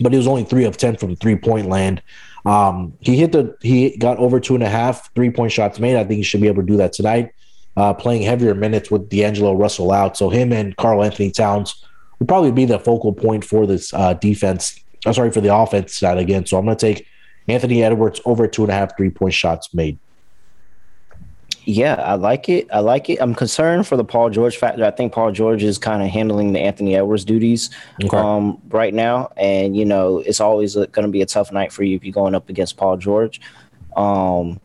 but 0.00 0.12
he 0.12 0.16
was 0.16 0.26
only 0.26 0.42
three 0.42 0.64
of 0.64 0.78
10 0.78 0.96
from 0.96 1.16
three 1.16 1.36
point 1.36 1.68
land. 1.68 2.02
Um, 2.46 2.94
he 3.00 3.18
hit 3.18 3.32
the, 3.32 3.56
he 3.60 3.96
got 3.98 4.16
over 4.18 4.40
two 4.40 4.54
and 4.54 4.64
a 4.64 4.68
half 4.68 5.14
three 5.14 5.30
point 5.30 5.52
shots 5.52 5.78
made. 5.78 5.96
I 5.96 6.04
think 6.04 6.16
he 6.16 6.22
should 6.22 6.40
be 6.40 6.48
able 6.48 6.62
to 6.62 6.66
do 6.66 6.78
that 6.78 6.94
tonight, 6.94 7.34
uh, 7.76 7.92
playing 7.92 8.22
heavier 8.22 8.54
minutes 8.54 8.90
with 8.90 9.10
D'Angelo 9.10 9.54
Russell 9.54 9.92
out. 9.92 10.16
So 10.16 10.30
him 10.30 10.50
and 10.50 10.74
Karl-Anthony 10.76 11.30
Towns 11.30 11.84
will 12.22 12.26
probably 12.28 12.52
be 12.52 12.64
the 12.64 12.78
focal 12.78 13.12
point 13.12 13.44
for 13.44 13.66
this 13.66 13.92
uh, 13.92 14.14
defense. 14.14 14.78
I'm 15.04 15.12
sorry, 15.12 15.32
for 15.32 15.40
the 15.40 15.52
offense 15.52 15.96
side 15.96 16.18
again. 16.18 16.46
So 16.46 16.56
I'm 16.56 16.64
going 16.64 16.76
to 16.76 16.94
take 16.94 17.06
Anthony 17.48 17.82
Edwards 17.82 18.20
over 18.24 18.46
two 18.46 18.62
and 18.62 18.70
a 18.70 18.74
half 18.74 18.96
three 18.96 19.10
point 19.10 19.34
shots 19.34 19.74
made. 19.74 19.98
Yeah, 21.64 21.94
I 21.94 22.14
like 22.14 22.48
it. 22.48 22.68
I 22.72 22.78
like 22.78 23.10
it. 23.10 23.20
I'm 23.20 23.34
concerned 23.34 23.88
for 23.88 23.96
the 23.96 24.04
Paul 24.04 24.30
George 24.30 24.56
factor. 24.56 24.84
I 24.84 24.92
think 24.92 25.12
Paul 25.12 25.32
George 25.32 25.64
is 25.64 25.78
kind 25.78 26.02
of 26.02 26.08
handling 26.08 26.52
the 26.52 26.60
Anthony 26.60 26.96
Edwards 26.96 27.24
duties 27.24 27.70
Okay. 28.04 28.16
um, 28.16 28.60
right 28.68 28.94
now, 28.94 29.32
and 29.36 29.76
you 29.76 29.84
know 29.84 30.18
it's 30.18 30.40
always 30.40 30.74
going 30.74 31.06
to 31.06 31.08
be 31.08 31.22
a 31.22 31.26
tough 31.26 31.52
night 31.52 31.72
for 31.72 31.82
you 31.82 31.96
if 31.96 32.04
you're 32.04 32.12
going 32.12 32.34
up 32.34 32.48
against 32.48 32.76
Paul 32.76 32.96
George. 32.96 33.40
Um, 33.96 34.60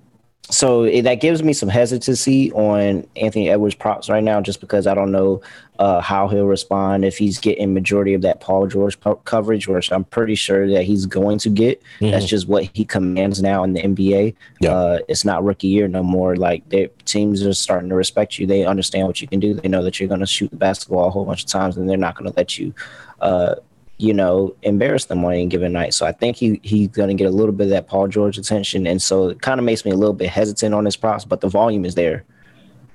so 0.49 0.83
it, 0.83 1.01
that 1.01 1.15
gives 1.15 1.43
me 1.43 1.51
some 1.51 1.67
hesitancy 1.67 2.51
on 2.53 3.05
Anthony 3.17 3.49
Edwards 3.49 3.75
props 3.75 4.09
right 4.09 4.23
now, 4.23 4.39
just 4.39 4.61
because 4.61 4.87
I 4.87 4.93
don't 4.93 5.11
know 5.11 5.41
uh, 5.77 5.99
how 5.99 6.29
he'll 6.29 6.45
respond 6.45 7.03
if 7.03 7.17
he's 7.17 7.37
getting 7.37 7.73
majority 7.73 8.13
of 8.13 8.21
that 8.21 8.39
Paul 8.39 8.65
George 8.67 8.97
po- 8.99 9.15
coverage, 9.15 9.67
which 9.67 9.91
I'm 9.91 10.05
pretty 10.05 10.35
sure 10.35 10.69
that 10.69 10.83
he's 10.83 11.05
going 11.05 11.39
to 11.39 11.49
get. 11.49 11.81
That's 12.11 12.25
just 12.25 12.47
what 12.47 12.69
he 12.73 12.85
commands 12.85 13.41
now 13.41 13.63
in 13.63 13.73
the 13.73 13.81
NBA. 13.81 14.35
Yeah. 14.61 14.71
Uh, 14.71 14.99
it's 15.09 15.25
not 15.25 15.43
rookie 15.43 15.67
year 15.67 15.89
no 15.89 16.01
more. 16.01 16.37
Like 16.37 16.67
their 16.69 16.87
teams 17.03 17.45
are 17.45 17.53
starting 17.53 17.89
to 17.89 17.95
respect 17.95 18.39
you. 18.39 18.47
They 18.47 18.65
understand 18.65 19.07
what 19.07 19.21
you 19.21 19.27
can 19.27 19.41
do. 19.41 19.53
They 19.53 19.67
know 19.67 19.83
that 19.83 19.99
you're 19.99 20.09
going 20.09 20.21
to 20.21 20.25
shoot 20.25 20.49
the 20.49 20.57
basketball 20.57 21.07
a 21.07 21.11
whole 21.11 21.25
bunch 21.25 21.43
of 21.43 21.49
times, 21.49 21.75
and 21.75 21.89
they're 21.89 21.97
not 21.97 22.15
going 22.15 22.31
to 22.31 22.37
let 22.37 22.57
you, 22.57 22.73
uh, 23.19 23.55
you 23.99 24.13
know, 24.13 24.55
embarrass 24.61 25.05
them 25.05 25.25
on 25.25 25.33
any 25.33 25.47
given 25.47 25.73
night. 25.73 25.93
So 25.93 26.05
I 26.05 26.11
think 26.11 26.35
he 26.37 26.59
he's 26.63 26.87
going 26.89 27.09
to 27.09 27.15
get 27.15 27.25
a 27.27 27.31
little 27.31 27.51
bit 27.53 27.65
of 27.65 27.69
that 27.71 27.87
Paul 27.87 28.07
George 28.07 28.37
attention, 28.37 28.85
and 28.87 29.01
so 29.01 29.29
it 29.29 29.41
kind 29.41 29.59
of 29.59 29.65
makes 29.65 29.85
me 29.85 29.91
a 29.91 29.95
little 29.95 30.13
bit 30.13 30.29
hesitant 30.29 30.73
on 30.75 30.85
his 30.85 30.95
props. 30.95 31.25
But 31.25 31.41
the 31.41 31.49
volume 31.49 31.85
is 31.85 31.95
there. 31.95 32.23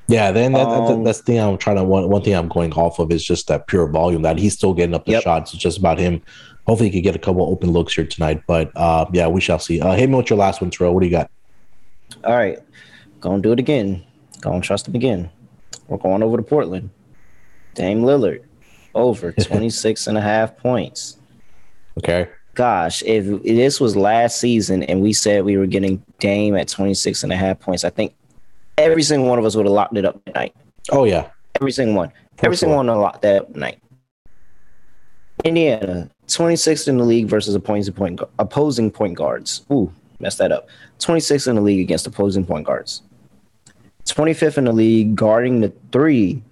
Yeah, 0.09 0.31
then 0.33 0.53
that, 0.53 0.69
that's, 0.69 0.91
Um, 0.91 1.05
that's 1.05 1.19
the 1.19 1.25
thing 1.25 1.39
I'm 1.41 1.57
trying 1.57 1.77
to 1.77 1.85
one, 1.85 2.09
one 2.09 2.23
thing 2.23 2.35
I'm 2.35 2.49
going 2.49 2.73
off 2.75 2.99
of 2.99 3.11
is 3.13 3.25
just 3.25 3.49
that 3.49 3.67
pure 3.67 3.87
volume 3.87 4.23
that 4.23 4.37
he's 4.39 4.53
still 4.53 4.75
getting 4.75 4.95
up 4.95 5.07
the 5.07 5.13
Yep. 5.13 5.23
shots. 5.23 5.55
It's 5.55 5.63
just 5.63 5.79
about 5.79 5.99
him. 5.99 6.21
Hopefully, 6.67 6.91
he 6.91 6.97
could 6.99 7.05
get 7.05 7.17
a 7.17 7.21
couple 7.21 7.43
open 7.49 7.71
looks 7.71 7.95
here 7.95 8.05
tonight. 8.05 8.43
But 8.47 8.71
uh, 8.77 9.07
yeah, 9.13 9.29
we 9.29 9.41
shall 9.41 9.59
see. 9.59 9.81
Uh, 9.81 9.93
hit 9.95 10.09
me 10.11 10.17
with 10.17 10.29
your 10.31 10.39
last 10.39 10.61
one, 10.61 10.71
Terrell. 10.71 10.93
What 10.95 11.01
do 11.01 11.07
you 11.07 11.13
got? 11.13 11.31
All 12.25 12.35
right, 12.35 12.59
gonna 13.21 13.43
do 13.43 13.53
it 13.53 13.59
again. 13.59 14.03
Gonna 14.41 14.61
trust 14.61 14.87
him 14.87 14.95
again. 14.95 15.31
We're 15.89 15.97
going 15.99 16.23
over 16.23 16.37
to 16.37 16.43
Portland. 16.43 16.91
Dame 17.75 18.03
Lillard 18.03 18.43
over 18.95 19.33
26 19.41 20.07
and 20.07 20.19
a 20.19 20.21
half 20.21 20.57
points. 20.57 21.19
Okay. 21.99 22.29
gosh, 22.55 23.03
if 23.05 23.43
this 23.43 23.81
was 23.81 23.97
last 23.97 24.41
season 24.41 24.83
and 24.85 25.03
we 25.03 25.13
said 25.13 25.45
we 25.45 25.57
were 25.57 25.67
getting 25.67 26.03
Dame 26.19 26.57
at 26.57 26.69
26 26.69 27.23
and 27.23 27.33
a 27.33 27.37
half 27.37 27.61
points, 27.61 27.85
I 27.85 27.91
think 27.91 28.15
every 28.79 29.03
single 29.03 29.29
one 29.29 29.39
of 29.39 29.45
us 29.45 29.55
would 29.57 29.67
have 29.67 29.73
locked 29.73 29.97
it 29.97 30.05
up 30.05 30.25
tonight. 30.25 30.55
Oh 30.91 31.05
yeah. 31.05 31.29
Every 31.57 31.73
single 31.73 31.97
one. 31.97 32.11
For 32.37 32.47
every 32.47 32.57
single 32.57 32.77
one 32.77 32.87
locked 32.87 33.23
that 33.23 33.43
up 33.43 33.53
tonight. 33.53 33.79
Indiana, 35.45 36.09
26th 36.29 36.89
in 36.89 36.99
the 36.99 37.05
league 37.05 37.27
versus 37.27 37.55
opposing 37.55 37.95
point, 37.95 38.21
opposing 38.39 38.91
point 38.91 39.15
guards. 39.15 39.63
Ooh, 39.71 39.93
messed 40.21 40.39
that 40.39 40.53
up. 40.53 40.69
26th 41.01 41.49
in 41.49 41.57
the 41.57 41.63
league 41.63 41.81
against 41.81 42.07
opposing 42.07 42.47
point 42.47 42.67
guards. 42.67 43.03
25th 44.07 44.59
in 44.59 44.65
the 44.65 44.73
league 44.73 45.15
guarding 45.15 45.61
the 45.61 45.73
three. 45.91 46.43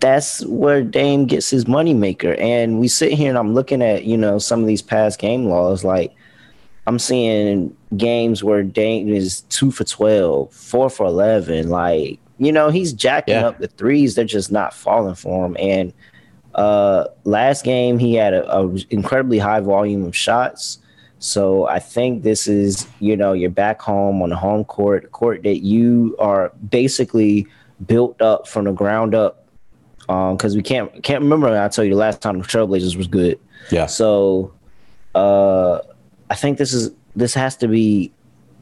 That's 0.00 0.44
where 0.46 0.82
Dame 0.82 1.26
gets 1.26 1.50
his 1.50 1.64
moneymaker. 1.66 2.38
And 2.40 2.80
we 2.80 2.88
sit 2.88 3.12
here 3.12 3.28
and 3.28 3.38
I'm 3.38 3.54
looking 3.54 3.82
at, 3.82 4.04
you 4.04 4.16
know, 4.16 4.38
some 4.38 4.60
of 4.60 4.66
these 4.66 4.82
past 4.82 5.18
game 5.18 5.46
laws. 5.46 5.84
Like, 5.84 6.14
I'm 6.86 6.98
seeing 6.98 7.74
games 7.96 8.42
where 8.42 8.62
Dame 8.62 9.08
is 9.08 9.42
two 9.42 9.70
for 9.70 9.84
12, 9.84 10.52
four 10.52 10.90
for 10.90 11.06
11. 11.06 11.68
Like, 11.68 12.18
you 12.38 12.52
know, 12.52 12.70
he's 12.70 12.92
jacking 12.92 13.34
Yeah. 13.34 13.46
up 13.48 13.58
the 13.58 13.68
threes. 13.68 14.14
They're 14.14 14.24
just 14.24 14.50
not 14.52 14.74
falling 14.74 15.14
for 15.14 15.46
him. 15.46 15.56
And 15.58 15.92
uh, 16.54 17.06
last 17.24 17.64
game, 17.64 17.98
he 17.98 18.14
had 18.14 18.34
a, 18.34 18.50
a 18.56 18.74
incredibly 18.90 19.38
high 19.38 19.60
volume 19.60 20.04
of 20.04 20.16
shots. 20.16 20.78
So 21.18 21.66
I 21.66 21.78
think 21.78 22.22
this 22.22 22.46
is, 22.46 22.86
you 23.00 23.16
know, 23.16 23.32
you're 23.32 23.48
back 23.50 23.80
home 23.80 24.20
on 24.22 24.28
the 24.30 24.36
home 24.36 24.64
court, 24.64 25.04
a 25.04 25.08
court 25.08 25.42
that 25.44 25.64
you 25.64 26.14
are 26.18 26.52
basically 26.70 27.46
built 27.86 28.20
up 28.20 28.46
from 28.46 28.66
the 28.66 28.72
ground 28.72 29.14
up. 29.14 29.43
Um, 30.08 30.36
because 30.36 30.54
we 30.54 30.62
can't 30.62 31.02
can't 31.02 31.22
remember. 31.22 31.48
I 31.48 31.68
told 31.68 31.86
you 31.86 31.94
the 31.94 32.00
last 32.00 32.20
time 32.20 32.38
the 32.38 32.44
Trailblazers 32.44 32.96
was 32.96 33.06
good. 33.06 33.38
Yeah. 33.70 33.86
So 33.86 34.52
uh 35.14 35.78
I 36.30 36.34
think 36.34 36.58
this 36.58 36.72
is 36.72 36.90
this 37.16 37.34
has 37.34 37.56
to 37.58 37.68
be 37.68 38.12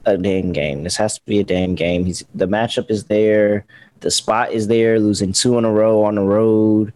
a 0.05 0.17
damn 0.17 0.53
game. 0.53 0.83
This 0.85 0.97
has 0.97 1.15
to 1.15 1.25
be 1.25 1.41
a 1.41 1.45
damn 1.45 1.75
game. 1.75 2.05
He's 2.05 2.25
the 2.35 2.47
matchup 2.47 2.91
is 2.91 3.05
there, 3.05 3.65
the 4.01 4.11
spot 4.11 4.53
is 4.53 4.69
there, 4.69 5.01
losing 5.01 5.33
two 5.33 5.59
in 5.59 5.65
a 5.65 5.73
row 5.73 6.05
on 6.05 6.15
the 6.17 6.23
road. 6.23 6.93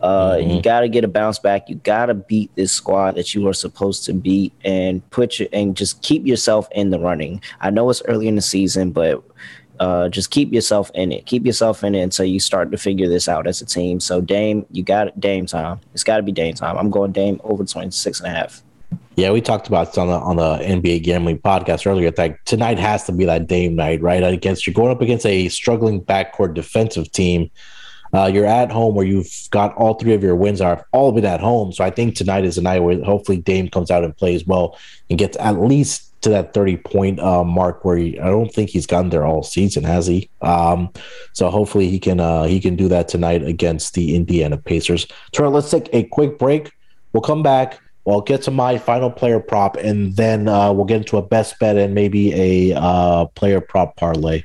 Uh 0.00 0.38
you 0.40 0.62
gotta 0.62 0.88
get 0.88 1.02
a 1.02 1.08
bounce 1.08 1.40
back. 1.40 1.68
You 1.68 1.76
gotta 1.76 2.14
beat 2.14 2.54
this 2.54 2.70
squad 2.70 3.16
that 3.16 3.34
you 3.34 3.48
are 3.48 3.54
supposed 3.54 4.04
to 4.04 4.12
beat 4.12 4.52
and 4.64 5.08
put 5.10 5.40
your 5.40 5.48
and 5.52 5.76
just 5.76 6.02
keep 6.02 6.24
yourself 6.24 6.68
in 6.70 6.90
the 6.90 7.00
running. 7.00 7.42
I 7.60 7.70
know 7.70 7.90
it's 7.90 8.02
early 8.06 8.28
in 8.28 8.36
the 8.36 8.42
season, 8.42 8.92
but 8.92 9.24
uh, 9.80 10.08
just 10.08 10.30
keep 10.30 10.52
yourself 10.52 10.90
in 10.94 11.12
it. 11.12 11.26
Keep 11.26 11.46
yourself 11.46 11.84
in 11.84 11.94
it 11.94 12.00
until 12.00 12.26
you 12.26 12.40
start 12.40 12.70
to 12.72 12.78
figure 12.78 13.08
this 13.08 13.28
out 13.28 13.46
as 13.46 13.60
a 13.60 13.66
team. 13.66 14.00
So 14.00 14.20
Dame, 14.20 14.66
you 14.70 14.82
got 14.82 15.08
it. 15.08 15.20
Dame 15.20 15.46
time. 15.46 15.80
It's 15.94 16.04
got 16.04 16.16
to 16.16 16.22
be 16.22 16.32
Dame 16.32 16.54
time. 16.54 16.76
I'm 16.76 16.90
going 16.90 17.12
Dame 17.12 17.40
over 17.44 17.64
26 17.64 18.20
and 18.20 18.28
a 18.28 18.30
half. 18.30 18.62
Yeah, 19.16 19.32
we 19.32 19.40
talked 19.40 19.66
about 19.66 19.88
this 19.88 19.98
on 19.98 20.06
the 20.06 20.14
on 20.14 20.36
the 20.36 20.58
NBA 20.58 21.02
gambling 21.02 21.38
podcast 21.38 21.86
earlier. 21.86 22.10
That 22.10 22.44
tonight 22.46 22.78
has 22.78 23.04
to 23.04 23.12
be 23.12 23.24
that 23.24 23.48
Dame 23.48 23.74
night, 23.74 24.00
right? 24.00 24.22
Against 24.22 24.66
you're 24.66 24.74
going 24.74 24.92
up 24.92 25.02
against 25.02 25.26
a 25.26 25.48
struggling 25.48 26.00
backcourt 26.00 26.54
defensive 26.54 27.10
team. 27.10 27.50
Uh, 28.14 28.26
you're 28.26 28.46
at 28.46 28.70
home 28.70 28.94
where 28.94 29.04
you've 29.04 29.30
got 29.50 29.74
all 29.74 29.94
three 29.94 30.14
of 30.14 30.22
your 30.22 30.36
wins 30.36 30.60
are 30.60 30.86
all 30.92 31.12
been 31.12 31.24
at 31.24 31.40
home. 31.40 31.72
So 31.72 31.84
I 31.84 31.90
think 31.90 32.14
tonight 32.14 32.44
is 32.44 32.56
a 32.58 32.62
night 32.62 32.80
where 32.80 33.02
hopefully 33.04 33.38
Dame 33.38 33.68
comes 33.68 33.90
out 33.90 34.04
and 34.04 34.16
plays 34.16 34.46
well 34.46 34.78
and 35.10 35.18
gets 35.18 35.36
at 35.38 35.60
least 35.60 36.07
to 36.20 36.30
that 36.30 36.52
30 36.52 36.76
point 36.78 37.20
uh, 37.20 37.44
mark 37.44 37.84
where 37.84 37.96
he, 37.96 38.18
I 38.18 38.26
don't 38.26 38.52
think 38.52 38.70
he's 38.70 38.86
gotten 38.86 39.10
there 39.10 39.26
all 39.26 39.42
season, 39.42 39.84
has 39.84 40.06
he? 40.06 40.30
Um, 40.40 40.90
so 41.32 41.50
hopefully 41.50 41.88
he 41.88 41.98
can 41.98 42.20
uh, 42.20 42.44
he 42.44 42.60
can 42.60 42.76
do 42.76 42.88
that 42.88 43.08
tonight 43.08 43.42
against 43.42 43.94
the 43.94 44.14
Indiana 44.14 44.56
Pacers. 44.56 45.06
Terrell, 45.32 45.52
let's 45.52 45.70
take 45.70 45.88
a 45.92 46.04
quick 46.04 46.38
break. 46.38 46.72
We'll 47.12 47.22
come 47.22 47.42
back. 47.42 47.80
We'll 48.04 48.20
get 48.22 48.42
to 48.42 48.50
my 48.50 48.78
final 48.78 49.10
player 49.10 49.38
prop, 49.38 49.76
and 49.76 50.16
then 50.16 50.48
uh, 50.48 50.72
we'll 50.72 50.86
get 50.86 50.98
into 50.98 51.18
a 51.18 51.22
best 51.22 51.58
bet 51.58 51.76
and 51.76 51.94
maybe 51.94 52.32
a 52.72 52.78
uh, 52.78 53.26
player 53.26 53.60
prop 53.60 53.96
parlay. 53.96 54.44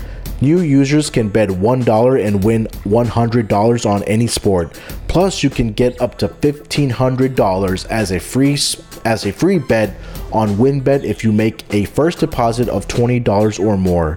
New 0.41 0.61
users 0.61 1.11
can 1.11 1.29
bet 1.29 1.49
$1 1.49 2.25
and 2.25 2.43
win 2.43 2.65
$100 2.83 3.85
on 3.85 4.03
any 4.03 4.25
sport. 4.25 4.73
Plus, 5.07 5.43
you 5.43 5.51
can 5.51 5.71
get 5.71 6.01
up 6.01 6.17
to 6.17 6.27
$1500 6.27 7.85
as 7.87 8.11
a 8.11 8.19
free 8.19 8.57
as 9.05 9.25
a 9.25 9.31
free 9.31 9.59
bet 9.59 9.95
on 10.31 10.49
WynnBET 10.55 11.03
if 11.03 11.23
you 11.23 11.31
make 11.31 11.63
a 11.73 11.85
first 11.85 12.19
deposit 12.19 12.69
of 12.69 12.87
$20 12.87 13.59
or 13.59 13.77
more. 13.77 14.15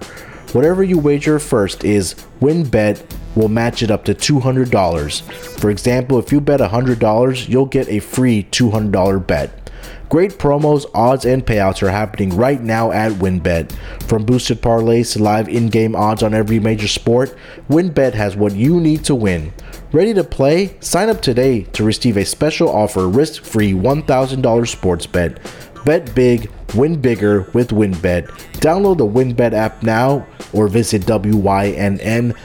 Whatever 0.53 0.83
you 0.83 0.97
wager 0.97 1.37
first 1.37 1.83
is 1.83 2.15
WynnBET 2.39 3.03
will 3.35 3.49
match 3.49 3.83
it 3.83 3.91
up 3.91 4.05
to 4.05 4.15
$200. 4.15 5.21
For 5.59 5.69
example, 5.69 6.17
if 6.17 6.31
you 6.31 6.39
bet 6.39 6.59
$100, 6.59 7.49
you'll 7.49 7.65
get 7.65 7.89
a 7.89 7.99
free 7.99 8.43
$200 8.51 9.27
bet. 9.27 9.64
Great 10.09 10.33
promos, 10.33 10.85
odds, 10.93 11.25
and 11.25 11.45
payouts 11.45 11.81
are 11.81 11.89
happening 11.89 12.35
right 12.35 12.61
now 12.61 12.91
at 12.91 13.11
WynnBET. 13.13 13.71
From 14.03 14.23
boosted 14.25 14.61
parlays 14.61 15.13
to 15.13 15.23
live 15.23 15.49
in 15.49 15.69
game 15.69 15.95
odds 15.95 16.21
on 16.23 16.33
every 16.33 16.59
major 16.59 16.87
sport, 16.87 17.35
WynnBET 17.69 18.13
has 18.13 18.35
what 18.35 18.53
you 18.53 18.79
need 18.79 19.03
to 19.05 19.15
win. 19.15 19.51
Ready 19.91 20.13
to 20.13 20.23
play? 20.23 20.77
Sign 20.79 21.09
up 21.09 21.21
today 21.21 21.63
to 21.73 21.83
receive 21.83 22.17
a 22.17 22.25
special 22.25 22.69
offer 22.69 23.07
risk 23.07 23.43
free 23.43 23.71
$1,000 23.73 24.67
sports 24.67 25.07
bet. 25.07 25.39
Bet 25.85 26.13
big, 26.15 26.51
win 26.75 26.99
bigger 27.01 27.49
with 27.53 27.69
WynnBET. 27.69 28.27
Download 28.59 28.97
the 28.97 29.05
WynnBET 29.05 29.53
app 29.53 29.83
now 29.83 30.27
or 30.53 30.67
visit 30.67 31.03
WYNNBet.com. 31.03 32.35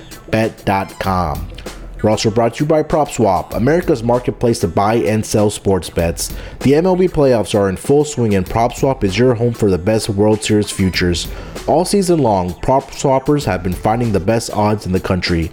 We're 2.02 2.10
also 2.10 2.30
brought 2.30 2.54
to 2.54 2.64
you 2.64 2.68
by 2.68 2.82
PropSwap, 2.82 3.54
America's 3.54 4.02
marketplace 4.02 4.60
to 4.60 4.68
buy 4.68 4.94
and 4.96 5.24
sell 5.24 5.50
sports 5.50 5.90
bets. 5.90 6.28
The 6.60 6.72
MLB 6.72 7.10
playoffs 7.10 7.54
are 7.54 7.68
in 7.68 7.76
full 7.76 8.04
swing, 8.04 8.34
and 8.34 8.46
PropSwap 8.46 9.04
is 9.04 9.18
your 9.18 9.34
home 9.34 9.52
for 9.52 9.70
the 9.70 9.78
best 9.78 10.08
World 10.08 10.42
Series 10.42 10.70
futures. 10.70 11.28
All 11.66 11.84
season 11.84 12.20
long, 12.20 12.50
PropSwappers 12.54 13.44
have 13.44 13.62
been 13.62 13.74
finding 13.74 14.12
the 14.12 14.20
best 14.20 14.50
odds 14.50 14.86
in 14.86 14.92
the 14.92 15.00
country 15.00 15.50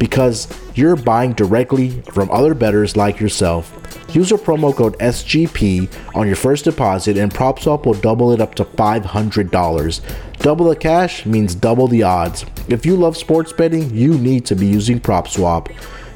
because 0.00 0.48
you're 0.74 0.96
buying 0.96 1.34
directly 1.34 1.90
from 2.12 2.28
other 2.32 2.54
bettors 2.54 2.96
like 2.96 3.20
yourself. 3.20 3.76
Use 4.12 4.32
our 4.32 4.38
promo 4.38 4.74
code 4.74 4.98
SGP 4.98 5.88
on 6.16 6.26
your 6.26 6.34
first 6.34 6.64
deposit, 6.64 7.16
and 7.16 7.32
PropSwap 7.32 7.86
will 7.86 7.94
double 7.94 8.32
it 8.32 8.40
up 8.40 8.56
to 8.56 8.64
$500. 8.64 10.00
Double 10.38 10.68
the 10.68 10.74
cash 10.74 11.24
means 11.26 11.54
double 11.54 11.86
the 11.86 12.02
odds. 12.02 12.44
If 12.66 12.84
you 12.84 12.96
love 12.96 13.16
sports 13.16 13.52
betting, 13.52 13.94
you 13.94 14.18
need 14.18 14.46
to 14.46 14.56
be 14.56 14.66
using 14.66 14.98
PropSwap. 14.98 15.72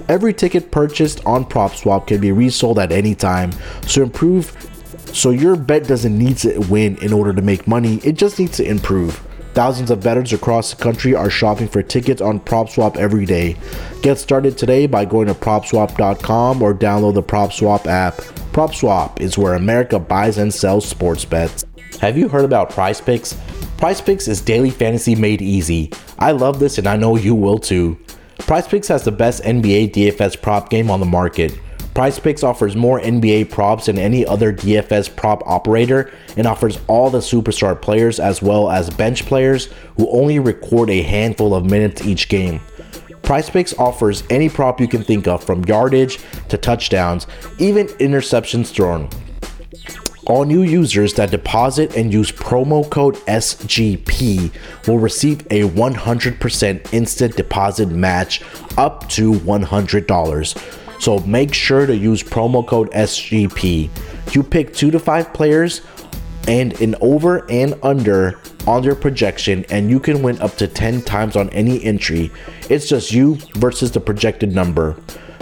Every 0.08 0.34
ticket 0.34 0.72
purchased 0.72 1.24
on 1.24 1.44
PropSwap 1.44 2.08
can 2.08 2.20
be 2.20 2.32
resold 2.32 2.78
at 2.78 2.90
any 2.90 3.14
time, 3.14 3.52
so 3.86 4.02
improve 4.02 4.52
so 5.12 5.30
your 5.30 5.54
bet 5.54 5.86
doesn't 5.86 6.18
need 6.18 6.38
to 6.38 6.58
win 6.68 6.96
in 6.96 7.12
order 7.12 7.32
to 7.32 7.40
make 7.40 7.68
money, 7.68 7.96
it 8.02 8.14
just 8.14 8.38
needs 8.40 8.56
to 8.56 8.64
improve. 8.64 9.22
Thousands 9.54 9.92
of 9.92 10.02
bettors 10.02 10.32
across 10.32 10.74
the 10.74 10.82
country 10.82 11.14
are 11.14 11.30
shopping 11.30 11.68
for 11.68 11.80
tickets 11.80 12.20
on 12.20 12.40
PropSwap 12.40 12.96
every 12.96 13.24
day. 13.24 13.54
Get 14.02 14.18
started 14.18 14.58
today 14.58 14.88
by 14.88 15.04
going 15.04 15.28
to 15.28 15.34
PropSwap.com 15.34 16.60
or 16.60 16.74
download 16.74 17.14
the 17.14 17.22
PropSwap 17.22 17.86
app. 17.86 18.16
PropSwap 18.52 19.20
is 19.20 19.38
where 19.38 19.54
America 19.54 20.00
buys 20.00 20.38
and 20.38 20.52
sells 20.52 20.88
sports 20.88 21.24
bets. 21.24 21.64
Have 22.00 22.18
you 22.18 22.28
heard 22.28 22.44
about 22.44 22.70
Prize 22.70 23.00
Picks? 23.00 23.38
Prize 23.78 24.00
Picks 24.00 24.26
is 24.26 24.40
daily 24.40 24.70
fantasy 24.70 25.14
made 25.14 25.40
easy. 25.40 25.92
I 26.18 26.32
love 26.32 26.58
this 26.58 26.78
and 26.78 26.88
I 26.88 26.96
know 26.96 27.14
you 27.14 27.36
will 27.36 27.58
too. 27.58 27.96
Prize 28.38 28.66
Picks 28.66 28.88
has 28.88 29.04
the 29.04 29.12
best 29.12 29.44
NBA 29.44 29.92
DFS 29.92 30.42
prop 30.42 30.68
game 30.68 30.90
on 30.90 30.98
the 30.98 31.06
market. 31.06 31.56
Prize 31.94 32.18
Picks 32.18 32.42
offers 32.42 32.74
more 32.74 32.98
NBA 32.98 33.52
props 33.52 33.86
than 33.86 33.98
any 33.98 34.26
other 34.26 34.52
DFS 34.52 35.14
prop 35.14 35.46
operator 35.46 36.10
and 36.36 36.44
offers 36.44 36.80
all 36.88 37.08
the 37.08 37.18
superstar 37.18 37.80
players 37.80 38.18
as 38.18 38.42
well 38.42 38.68
as 38.68 38.90
bench 38.90 39.24
players 39.26 39.68
who 39.96 40.10
only 40.10 40.40
record 40.40 40.90
a 40.90 41.02
handful 41.02 41.54
of 41.54 41.64
minutes 41.64 42.02
each 42.04 42.28
game. 42.28 42.60
Prize 43.22 43.48
Picks 43.48 43.78
offers 43.78 44.24
any 44.28 44.48
prop 44.48 44.80
you 44.80 44.88
can 44.88 45.04
think 45.04 45.28
of 45.28 45.44
from 45.44 45.64
yardage 45.66 46.18
to 46.48 46.58
touchdowns, 46.58 47.28
even 47.58 47.86
interceptions 47.86 48.72
thrown. 48.72 49.08
All 50.26 50.44
new 50.44 50.62
users 50.62 51.14
that 51.14 51.30
deposit 51.30 51.96
and 51.96 52.12
use 52.12 52.32
promo 52.32 52.88
code 52.90 53.14
SGP 53.26 54.50
will 54.88 54.98
receive 54.98 55.42
a 55.50 55.68
100% 55.68 56.92
instant 56.92 57.36
deposit 57.36 57.90
match 57.90 58.42
up 58.76 59.08
to 59.10 59.32
$100. 59.32 60.80
So 61.04 61.18
make 61.18 61.52
sure 61.52 61.84
to 61.84 61.94
use 61.94 62.22
promo 62.22 62.66
code 62.66 62.90
SGP. 62.92 63.90
You 64.34 64.42
pick 64.42 64.72
2 64.72 64.90
to 64.90 64.98
5 64.98 65.34
players 65.34 65.82
and 66.48 66.72
an 66.80 66.94
over 67.02 67.44
and 67.50 67.74
under 67.82 68.40
on 68.66 68.84
your 68.84 68.94
projection 68.94 69.66
and 69.68 69.90
you 69.90 70.00
can 70.00 70.22
win 70.22 70.40
up 70.40 70.56
to 70.56 70.66
10 70.66 71.02
times 71.02 71.36
on 71.36 71.50
any 71.50 71.84
entry. 71.84 72.30
It's 72.70 72.88
just 72.88 73.12
you 73.12 73.34
versus 73.52 73.92
the 73.92 74.00
projected 74.00 74.54
number. 74.54 74.96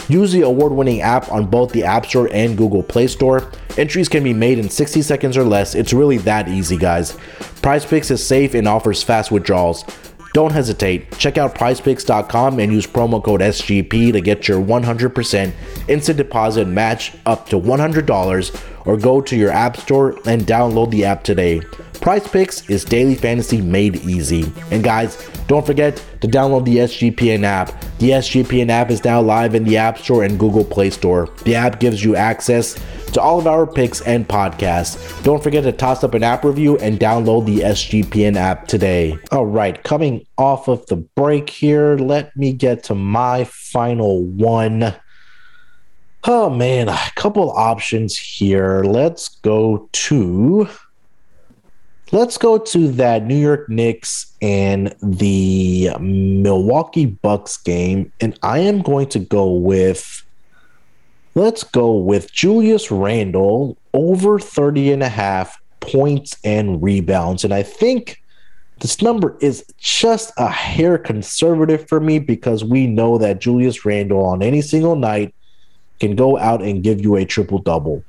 Use 0.08 0.32
the 0.32 0.40
award 0.40 0.72
winning 0.72 1.00
app 1.00 1.30
on 1.30 1.46
both 1.46 1.70
the 1.70 1.84
App 1.84 2.06
Store 2.06 2.28
and 2.32 2.58
Google 2.58 2.82
Play 2.82 3.06
Store. 3.06 3.48
Entries 3.78 4.08
can 4.08 4.24
be 4.24 4.34
made 4.34 4.58
in 4.58 4.68
60 4.68 5.00
seconds 5.00 5.36
or 5.36 5.44
less. 5.44 5.76
It's 5.76 5.92
really 5.92 6.18
that 6.18 6.48
easy, 6.48 6.76
guys. 6.76 7.16
Prize 7.62 7.86
Picks 7.86 8.10
is 8.10 8.26
safe 8.26 8.54
and 8.54 8.66
offers 8.66 9.04
fast 9.04 9.30
withdrawals. 9.30 9.84
Don't 10.32 10.52
hesitate. 10.52 11.16
Check 11.18 11.36
out 11.36 11.54
prizepicks.com 11.54 12.58
and 12.58 12.72
use 12.72 12.86
promo 12.86 13.22
code 13.22 13.40
SGP 13.40 14.12
to 14.12 14.20
get 14.20 14.48
your 14.48 14.60
100% 14.60 15.52
instant 15.88 16.16
deposit 16.16 16.66
match 16.66 17.12
up 17.26 17.48
to 17.50 17.60
$100 17.60 18.86
or 18.86 18.96
go 18.96 19.20
to 19.20 19.36
your 19.36 19.50
app 19.50 19.76
store 19.76 20.18
and 20.26 20.42
download 20.42 20.90
the 20.90 21.04
app 21.04 21.22
today. 21.22 21.60
Prize 22.00 22.26
Picks 22.26 22.68
is 22.68 22.84
daily 22.84 23.14
fantasy 23.14 23.60
made 23.60 23.96
easy. 23.96 24.52
And 24.70 24.82
guys, 24.82 25.16
don't 25.46 25.66
forget 25.66 25.96
to 26.20 26.28
download 26.28 26.64
the 26.64 26.76
SGPN 26.76 27.42
app. 27.42 27.68
The 27.98 28.10
SGPN 28.10 28.68
app 28.68 28.90
is 28.90 29.04
now 29.04 29.20
live 29.20 29.54
in 29.54 29.64
the 29.64 29.76
App 29.76 29.98
Store 29.98 30.24
and 30.24 30.38
Google 30.38 30.64
Play 30.64 30.90
Store. 30.90 31.28
The 31.44 31.54
app 31.54 31.80
gives 31.80 32.02
you 32.04 32.16
access 32.16 32.78
to 33.12 33.20
all 33.20 33.38
of 33.38 33.46
our 33.46 33.66
picks 33.66 34.00
and 34.02 34.26
podcasts. 34.26 35.22
Don't 35.22 35.42
forget 35.42 35.64
to 35.64 35.72
toss 35.72 36.02
up 36.02 36.14
an 36.14 36.22
app 36.22 36.44
review 36.44 36.78
and 36.78 36.98
download 36.98 37.46
the 37.46 37.60
SGPN 37.60 38.36
app 38.36 38.66
today. 38.66 39.18
All 39.30 39.46
right, 39.46 39.82
coming 39.82 40.26
off 40.38 40.68
of 40.68 40.86
the 40.86 40.96
break 40.96 41.50
here, 41.50 41.96
let 41.96 42.34
me 42.36 42.52
get 42.52 42.84
to 42.84 42.94
my 42.94 43.44
final 43.44 44.22
one. 44.24 44.94
Oh 46.24 46.48
man, 46.48 46.88
a 46.88 46.98
couple 47.16 47.50
options 47.50 48.16
here. 48.16 48.84
Let's 48.84 49.28
go 49.28 49.88
to 49.92 50.68
let's 52.12 52.36
go 52.36 52.58
to 52.58 52.88
that 52.92 53.24
New 53.24 53.36
York 53.36 53.68
Knicks 53.70 54.34
and 54.42 54.94
the 55.02 55.90
Milwaukee 55.98 57.06
Bucks 57.06 57.56
game 57.56 58.12
and 58.20 58.38
I 58.42 58.58
am 58.58 58.82
going 58.82 59.08
to 59.08 59.18
go 59.18 59.50
with 59.50 60.24
let's 61.34 61.64
go 61.64 61.94
with 61.94 62.30
Julius 62.30 62.90
Randle 62.90 63.78
over 63.94 64.38
30 64.38 64.92
and 64.92 65.02
a 65.02 65.08
half 65.08 65.60
points 65.80 66.36
and 66.44 66.82
rebounds 66.82 67.44
and 67.44 67.54
I 67.54 67.62
think 67.62 68.22
this 68.80 69.00
number 69.00 69.36
is 69.40 69.64
just 69.78 70.32
a 70.36 70.48
hair 70.48 70.98
conservative 70.98 71.88
for 71.88 72.00
me 72.00 72.18
because 72.18 72.62
we 72.62 72.86
know 72.86 73.16
that 73.18 73.40
Julius 73.40 73.84
Randle 73.84 74.24
on 74.24 74.42
any 74.42 74.60
single 74.60 74.96
night 74.96 75.34
can 76.00 76.16
go 76.16 76.36
out 76.36 76.60
and 76.62 76.82
give 76.82 77.00
you 77.00 77.14
a 77.14 77.24
triple 77.24 77.58
double. 77.58 78.04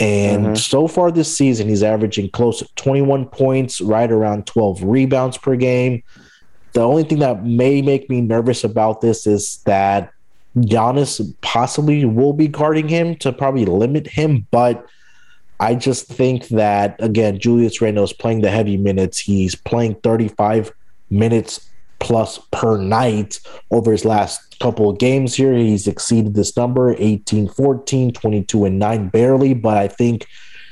And 0.00 0.46
mm-hmm. 0.46 0.54
so 0.54 0.88
far 0.88 1.12
this 1.12 1.36
season, 1.36 1.68
he's 1.68 1.82
averaging 1.82 2.30
close 2.30 2.60
to 2.60 2.68
21 2.76 3.26
points, 3.26 3.80
right 3.80 4.10
around 4.10 4.46
12 4.46 4.82
rebounds 4.82 5.36
per 5.36 5.56
game. 5.56 6.02
The 6.72 6.80
only 6.80 7.04
thing 7.04 7.18
that 7.18 7.44
may 7.44 7.82
make 7.82 8.08
me 8.08 8.22
nervous 8.22 8.64
about 8.64 9.02
this 9.02 9.26
is 9.26 9.58
that 9.66 10.12
Giannis 10.56 11.34
possibly 11.42 12.04
will 12.04 12.32
be 12.32 12.48
guarding 12.48 12.88
him 12.88 13.14
to 13.16 13.32
probably 13.32 13.66
limit 13.66 14.06
him, 14.06 14.46
but 14.50 14.86
I 15.60 15.74
just 15.74 16.06
think 16.06 16.48
that 16.48 16.96
again, 17.00 17.38
Julius 17.38 17.82
Randle 17.82 18.04
is 18.04 18.14
playing 18.14 18.40
the 18.40 18.50
heavy 18.50 18.78
minutes. 18.78 19.18
He's 19.18 19.54
playing 19.54 19.96
35 19.96 20.72
minutes 21.10 21.68
plus 21.98 22.38
per 22.50 22.78
night 22.78 23.40
over 23.70 23.92
his 23.92 24.06
last 24.06 24.49
couple 24.60 24.90
of 24.90 24.98
games 24.98 25.34
here. 25.34 25.54
He's 25.54 25.88
exceeded 25.88 26.34
this 26.34 26.56
number 26.56 26.94
18 26.98 27.48
14, 27.48 28.12
22 28.12 28.64
and 28.64 28.78
9, 28.78 29.08
barely, 29.08 29.54
but 29.54 29.76
I 29.76 29.88
think 29.88 30.26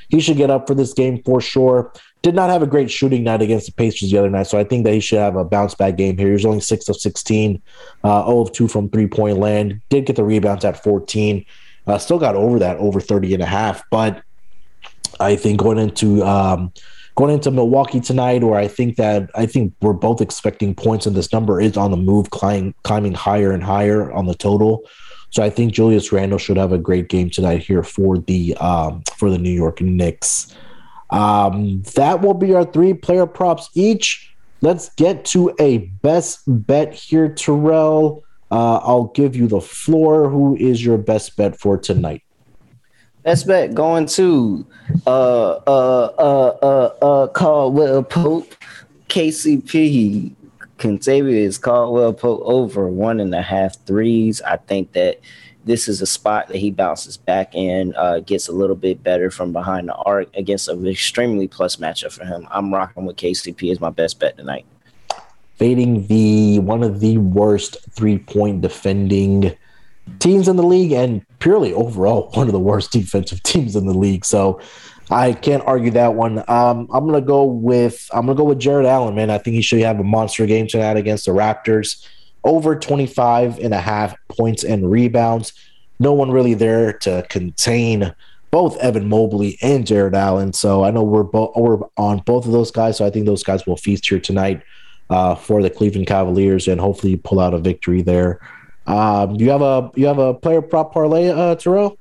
he 0.09 0.19
should 0.19 0.37
get 0.37 0.49
up 0.49 0.67
for 0.67 0.75
this 0.75 0.93
game 0.93 1.21
for 1.23 1.41
sure. 1.41 1.91
Did 2.21 2.35
not 2.35 2.49
have 2.49 2.61
a 2.61 2.67
great 2.67 2.91
shooting 2.91 3.23
night 3.23 3.41
against 3.41 3.67
the 3.67 3.71
Pacers 3.71 4.11
the 4.11 4.17
other 4.17 4.29
night, 4.29 4.47
so 4.47 4.57
I 4.57 4.63
think 4.63 4.83
that 4.85 4.93
he 4.93 4.99
should 4.99 5.19
have 5.19 5.35
a 5.35 5.45
bounce 5.45 5.73
back 5.75 5.95
game 5.95 6.17
here. 6.17 6.27
He 6.27 6.33
was 6.33 6.45
only 6.45 6.59
6 6.59 6.89
of 6.89 6.99
16, 6.99 7.61
uh, 8.03 8.25
0 8.25 8.41
of 8.41 8.51
2 8.51 8.67
from 8.67 8.89
three 8.89 9.07
point 9.07 9.37
land. 9.37 9.81
Did 9.89 10.05
get 10.05 10.15
the 10.15 10.23
rebounds 10.23 10.65
at 10.65 10.83
14. 10.83 11.45
Uh, 11.87 11.97
still 11.97 12.19
got 12.19 12.35
over 12.35 12.59
that, 12.59 12.77
over 12.77 12.99
30 12.99 13.33
and 13.33 13.43
a 13.43 13.47
half, 13.47 13.83
but 13.89 14.21
I 15.19 15.35
think 15.35 15.59
going 15.59 15.77
into 15.77 16.23
um, 16.23 16.71
going 17.19 17.33
into 17.33 17.51
Milwaukee 17.51 17.99
tonight, 17.99 18.45
where 18.45 18.57
I 18.57 18.69
think 18.69 18.95
that 18.95 19.29
I 19.35 19.45
think 19.45 19.73
we're 19.81 19.91
both 19.91 20.21
expecting 20.21 20.73
points, 20.73 21.05
and 21.05 21.13
this 21.13 21.33
number 21.33 21.59
is 21.59 21.75
on 21.75 21.91
the 21.91 21.97
move, 21.97 22.29
climbing 22.29 22.73
climbing 22.83 23.13
higher 23.13 23.51
and 23.51 23.61
higher 23.61 24.09
on 24.13 24.25
the 24.25 24.33
total. 24.33 24.85
So 25.29 25.43
I 25.43 25.49
think 25.49 25.73
Julius 25.73 26.13
Randle 26.13 26.37
should 26.39 26.55
have 26.55 26.71
a 26.71 26.77
great 26.77 27.09
game 27.09 27.29
tonight 27.29 27.61
here 27.61 27.83
for 27.83 28.19
the 28.19 28.55
um, 28.55 29.03
for 29.17 29.29
the 29.29 29.37
New 29.37 29.51
York 29.51 29.81
Knicks. 29.81 30.55
Um, 31.09 31.81
that 31.95 32.21
will 32.21 32.35
be 32.35 32.53
our 32.53 32.63
three 32.63 32.93
player 32.93 33.25
props 33.25 33.69
each. 33.73 34.33
Let's 34.61 34.87
get 34.95 35.25
to 35.25 35.53
a 35.59 35.79
best 36.01 36.43
bet 36.47 36.93
here, 36.93 37.27
Terrell. 37.27 38.23
Uh, 38.49 38.77
I'll 38.77 39.11
give 39.13 39.35
you 39.35 39.47
the 39.47 39.61
floor. 39.61 40.29
Who 40.29 40.55
is 40.55 40.83
your 40.85 40.97
best 40.97 41.35
bet 41.35 41.59
for 41.59 41.77
tonight? 41.77 42.23
Best 43.23 43.47
bet 43.47 43.73
going 43.73 44.05
to 44.07 44.65
uh 45.05 45.51
uh 45.67 46.13
uh 46.17 46.57
uh 46.61 46.95
uh 47.01 47.27
Caldwell 47.27 48.01
Pope, 48.03 48.55
KCP, 49.09 50.33
Kentavious 50.77 51.61
Caldwell 51.61 52.13
Pope 52.13 52.41
over 52.45 52.87
one 52.87 53.19
and 53.19 53.35
a 53.35 53.41
half 53.41 53.77
threes. 53.85 54.41
I 54.41 54.55
think 54.55 54.93
that 54.93 55.19
this 55.65 55.89
is 55.89 56.01
a 56.01 56.05
spot 56.05 56.47
that 56.47 56.57
he 56.57 56.71
bounces 56.71 57.17
back 57.17 57.53
in, 57.53 57.93
uh, 57.95 58.19
gets 58.21 58.47
a 58.47 58.53
little 58.53 58.75
bit 58.75 59.03
better 59.03 59.29
from 59.29 59.51
behind 59.51 59.89
the 59.89 59.95
arc 59.95 60.29
against 60.35 60.69
an 60.69 60.87
extremely 60.87 61.47
plus 61.47 61.75
matchup 61.75 62.13
for 62.13 62.23
him. 62.23 62.47
I'm 62.49 62.73
rocking 62.73 63.05
with 63.05 63.17
KCP 63.17 63.71
as 63.71 63.81
my 63.81 63.89
best 63.89 64.19
bet 64.19 64.37
tonight. 64.37 64.65
Fading 65.57 66.07
the 66.07 66.59
one 66.59 66.83
of 66.83 67.01
the 67.01 67.17
worst 67.17 67.75
three 67.91 68.17
point 68.17 68.61
defending 68.61 69.57
teams 70.19 70.47
in 70.47 70.55
the 70.55 70.63
league 70.63 70.91
and 70.91 71.25
purely 71.39 71.73
overall 71.73 72.29
one 72.33 72.47
of 72.47 72.53
the 72.53 72.59
worst 72.59 72.91
defensive 72.91 73.41
teams 73.43 73.75
in 73.75 73.85
the 73.85 73.97
league. 73.97 74.25
So 74.25 74.59
I 75.11 75.33
can't 75.33 75.63
argue 75.65 75.91
that 75.91 76.13
one. 76.13 76.39
Um, 76.47 76.87
I'm 76.93 77.05
gonna 77.05 77.21
go 77.21 77.43
with 77.43 78.09
I'm 78.13 78.25
gonna 78.25 78.37
go 78.37 78.43
with 78.43 78.59
Jarrett 78.59 78.85
Allen, 78.85 79.15
man. 79.15 79.29
I 79.29 79.37
think 79.37 79.55
he 79.55 79.61
should 79.61 79.81
have 79.81 79.99
a 79.99 80.03
monster 80.03 80.45
game 80.45 80.67
tonight 80.67 80.97
against 80.97 81.25
the 81.25 81.31
Raptors. 81.31 82.05
Over 82.43 82.77
25 82.77 83.59
and 83.59 83.73
a 83.73 83.79
half 83.81 84.15
points 84.29 84.63
and 84.63 84.89
rebounds. 84.89 85.53
No 85.99 86.13
one 86.13 86.31
really 86.31 86.53
there 86.53 86.93
to 86.99 87.25
contain 87.29 88.13
both 88.51 88.77
Evan 88.77 89.09
Mobley 89.09 89.57
and 89.61 89.85
Jarrett 89.85 90.15
Allen. 90.15 90.53
So 90.53 90.83
I 90.83 90.91
know 90.91 91.03
we're 91.03 91.23
both 91.23 91.55
we're 91.55 91.79
on 91.97 92.19
both 92.19 92.45
of 92.45 92.51
those 92.51 92.71
guys. 92.71 92.97
So 92.97 93.05
I 93.05 93.09
think 93.09 93.25
those 93.25 93.43
guys 93.43 93.65
will 93.65 93.77
feast 93.77 94.07
here 94.07 94.19
tonight 94.19 94.61
uh, 95.09 95.35
for 95.35 95.61
the 95.61 95.69
Cleveland 95.69 96.07
Cavaliers 96.07 96.67
and 96.67 96.79
hopefully 96.79 97.17
pull 97.17 97.39
out 97.39 97.53
a 97.53 97.59
victory 97.59 98.01
there. 98.01 98.39
Um, 98.89 99.35
you 99.35 99.51
have 99.51 99.61
a 99.61 99.91
you 99.95 100.07
have 100.07 100.17
a 100.17 100.33
player 100.33 100.63
prop 100.63 100.93
parlay, 100.93 101.29
uh, 101.29 101.55
Terrell? 101.55 101.97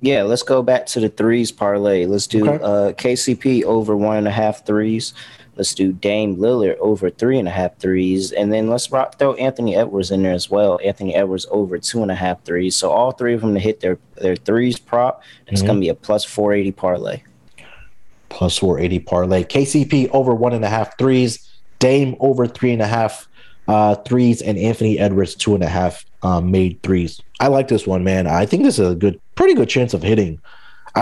Yeah, 0.00 0.24
let's 0.24 0.42
go 0.42 0.62
back 0.62 0.86
to 0.86 1.00
the 1.00 1.08
threes 1.08 1.52
parlay. 1.52 2.06
Let's 2.06 2.26
do 2.26 2.48
okay. 2.48 2.62
uh, 2.62 2.92
KCP 2.92 3.62
over 3.64 3.96
one 3.96 4.16
and 4.16 4.28
a 4.28 4.32
half 4.32 4.66
threes. 4.66 5.14
Let's 5.56 5.74
do 5.74 5.92
Dame 5.92 6.36
Lillard 6.36 6.76
over 6.78 7.10
three 7.10 7.38
and 7.38 7.46
a 7.48 7.52
half 7.52 7.76
threes, 7.78 8.32
and 8.32 8.52
then 8.52 8.68
let's 8.68 8.90
rock, 8.92 9.18
throw 9.18 9.34
Anthony 9.34 9.76
Edwards 9.76 10.10
in 10.10 10.22
there 10.22 10.32
as 10.32 10.50
well. 10.50 10.78
Anthony 10.84 11.14
Edwards 11.14 11.46
over 11.50 11.78
two 11.78 12.02
and 12.02 12.10
a 12.10 12.16
half 12.16 12.42
threes. 12.44 12.74
So 12.74 12.90
all 12.90 13.12
three 13.12 13.34
of 13.34 13.40
them 13.40 13.54
to 13.54 13.60
hit 13.60 13.80
their 13.80 13.98
their 14.16 14.36
threes 14.36 14.78
prop. 14.78 15.22
It's 15.46 15.60
mm-hmm. 15.60 15.68
gonna 15.68 15.80
be 15.80 15.88
a 15.88 15.94
plus 15.94 16.24
four 16.24 16.52
eighty 16.52 16.72
parlay. 16.72 17.22
Plus 18.28 18.58
four 18.58 18.80
eighty 18.80 18.98
parlay. 18.98 19.44
KCP 19.44 20.10
over 20.12 20.34
one 20.34 20.52
and 20.52 20.64
a 20.64 20.68
half 20.68 20.98
threes. 20.98 21.48
Dame 21.78 22.16
over 22.18 22.48
three 22.48 22.72
and 22.72 22.82
a 22.82 22.86
half 22.88 23.28
uh, 23.68 23.94
threes, 23.94 24.42
and 24.42 24.58
Anthony 24.58 24.98
Edwards 24.98 25.36
two 25.36 25.54
and 25.54 25.62
a 25.62 25.68
half 25.68 26.04
um, 26.22 26.50
made 26.50 26.82
threes. 26.82 27.20
I 27.40 27.48
like 27.48 27.68
this 27.68 27.86
one, 27.86 28.04
man. 28.04 28.26
I 28.26 28.46
think 28.46 28.64
this 28.64 28.78
is 28.78 28.90
a 28.90 28.94
good, 28.94 29.20
pretty 29.34 29.54
good 29.54 29.68
chance 29.68 29.94
of 29.94 30.02
hitting. 30.02 30.40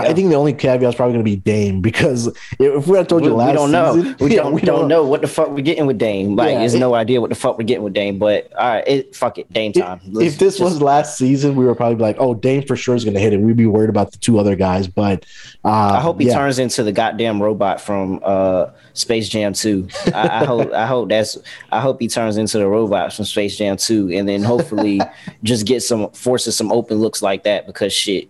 I 0.05 0.13
think 0.13 0.29
the 0.29 0.35
only 0.35 0.53
caveat 0.53 0.89
is 0.89 0.95
probably 0.95 1.13
going 1.13 1.25
to 1.25 1.31
be 1.31 1.35
Dame 1.37 1.81
because 1.81 2.27
if 2.59 2.87
we 2.87 2.97
had 2.97 3.07
told 3.07 3.23
you 3.23 3.31
we, 3.31 3.35
last, 3.35 3.49
we 3.49 3.53
don't 3.55 3.71
know. 3.71 3.95
Season, 3.95 4.15
we 4.19 4.29
don't. 4.35 4.53
We 4.53 4.61
don't 4.61 4.87
know 4.87 5.05
what 5.05 5.21
the 5.21 5.27
fuck 5.27 5.49
we're 5.49 5.61
getting 5.61 5.85
with 5.85 5.97
Dame. 5.97 6.35
Like, 6.35 6.51
yeah, 6.51 6.59
there's 6.59 6.73
it, 6.73 6.79
no 6.79 6.93
idea 6.93 7.21
what 7.21 7.29
the 7.29 7.35
fuck 7.35 7.57
we're 7.57 7.63
getting 7.63 7.83
with 7.83 7.93
Dame. 7.93 8.19
But 8.19 8.51
all 8.53 8.67
right, 8.67 8.87
it, 8.87 9.15
fuck 9.15 9.37
it, 9.37 9.51
Dame 9.51 9.73
time. 9.73 10.01
if 10.05 10.37
this 10.37 10.57
just, 10.57 10.59
was 10.59 10.81
last 10.81 11.17
season, 11.17 11.55
we 11.55 11.65
were 11.65 11.75
probably 11.75 11.97
like, 11.97 12.17
oh, 12.19 12.33
Dame 12.33 12.63
for 12.63 12.75
sure 12.75 12.95
is 12.95 13.03
going 13.03 13.13
to 13.13 13.19
hit 13.19 13.33
it. 13.33 13.39
We'd 13.39 13.55
be 13.55 13.65
worried 13.65 13.89
about 13.89 14.11
the 14.11 14.17
two 14.17 14.39
other 14.39 14.55
guys. 14.55 14.87
But 14.87 15.25
uh, 15.63 15.69
I 15.69 16.01
hope 16.01 16.19
he 16.19 16.27
yeah. 16.27 16.35
turns 16.35 16.59
into 16.59 16.83
the 16.83 16.91
goddamn 16.91 17.41
robot 17.41 17.79
from 17.79 18.19
uh, 18.23 18.67
Space 18.93 19.29
Jam 19.29 19.53
2. 19.53 19.87
I, 20.13 20.41
I 20.41 20.45
hope. 20.45 20.73
I 20.73 20.85
hope 20.85 21.09
that's. 21.09 21.37
I 21.71 21.79
hope 21.79 22.01
he 22.01 22.07
turns 22.07 22.37
into 22.37 22.57
the 22.57 22.67
robot 22.67 23.13
from 23.13 23.25
Space 23.25 23.57
Jam 23.57 23.77
2, 23.77 24.11
and 24.11 24.27
then 24.27 24.43
hopefully 24.43 25.01
just 25.43 25.65
get 25.65 25.81
some 25.81 26.09
forces 26.11 26.57
some 26.57 26.71
open 26.71 26.97
looks 26.97 27.21
like 27.21 27.43
that 27.43 27.67
because 27.67 27.93
shit 27.93 28.29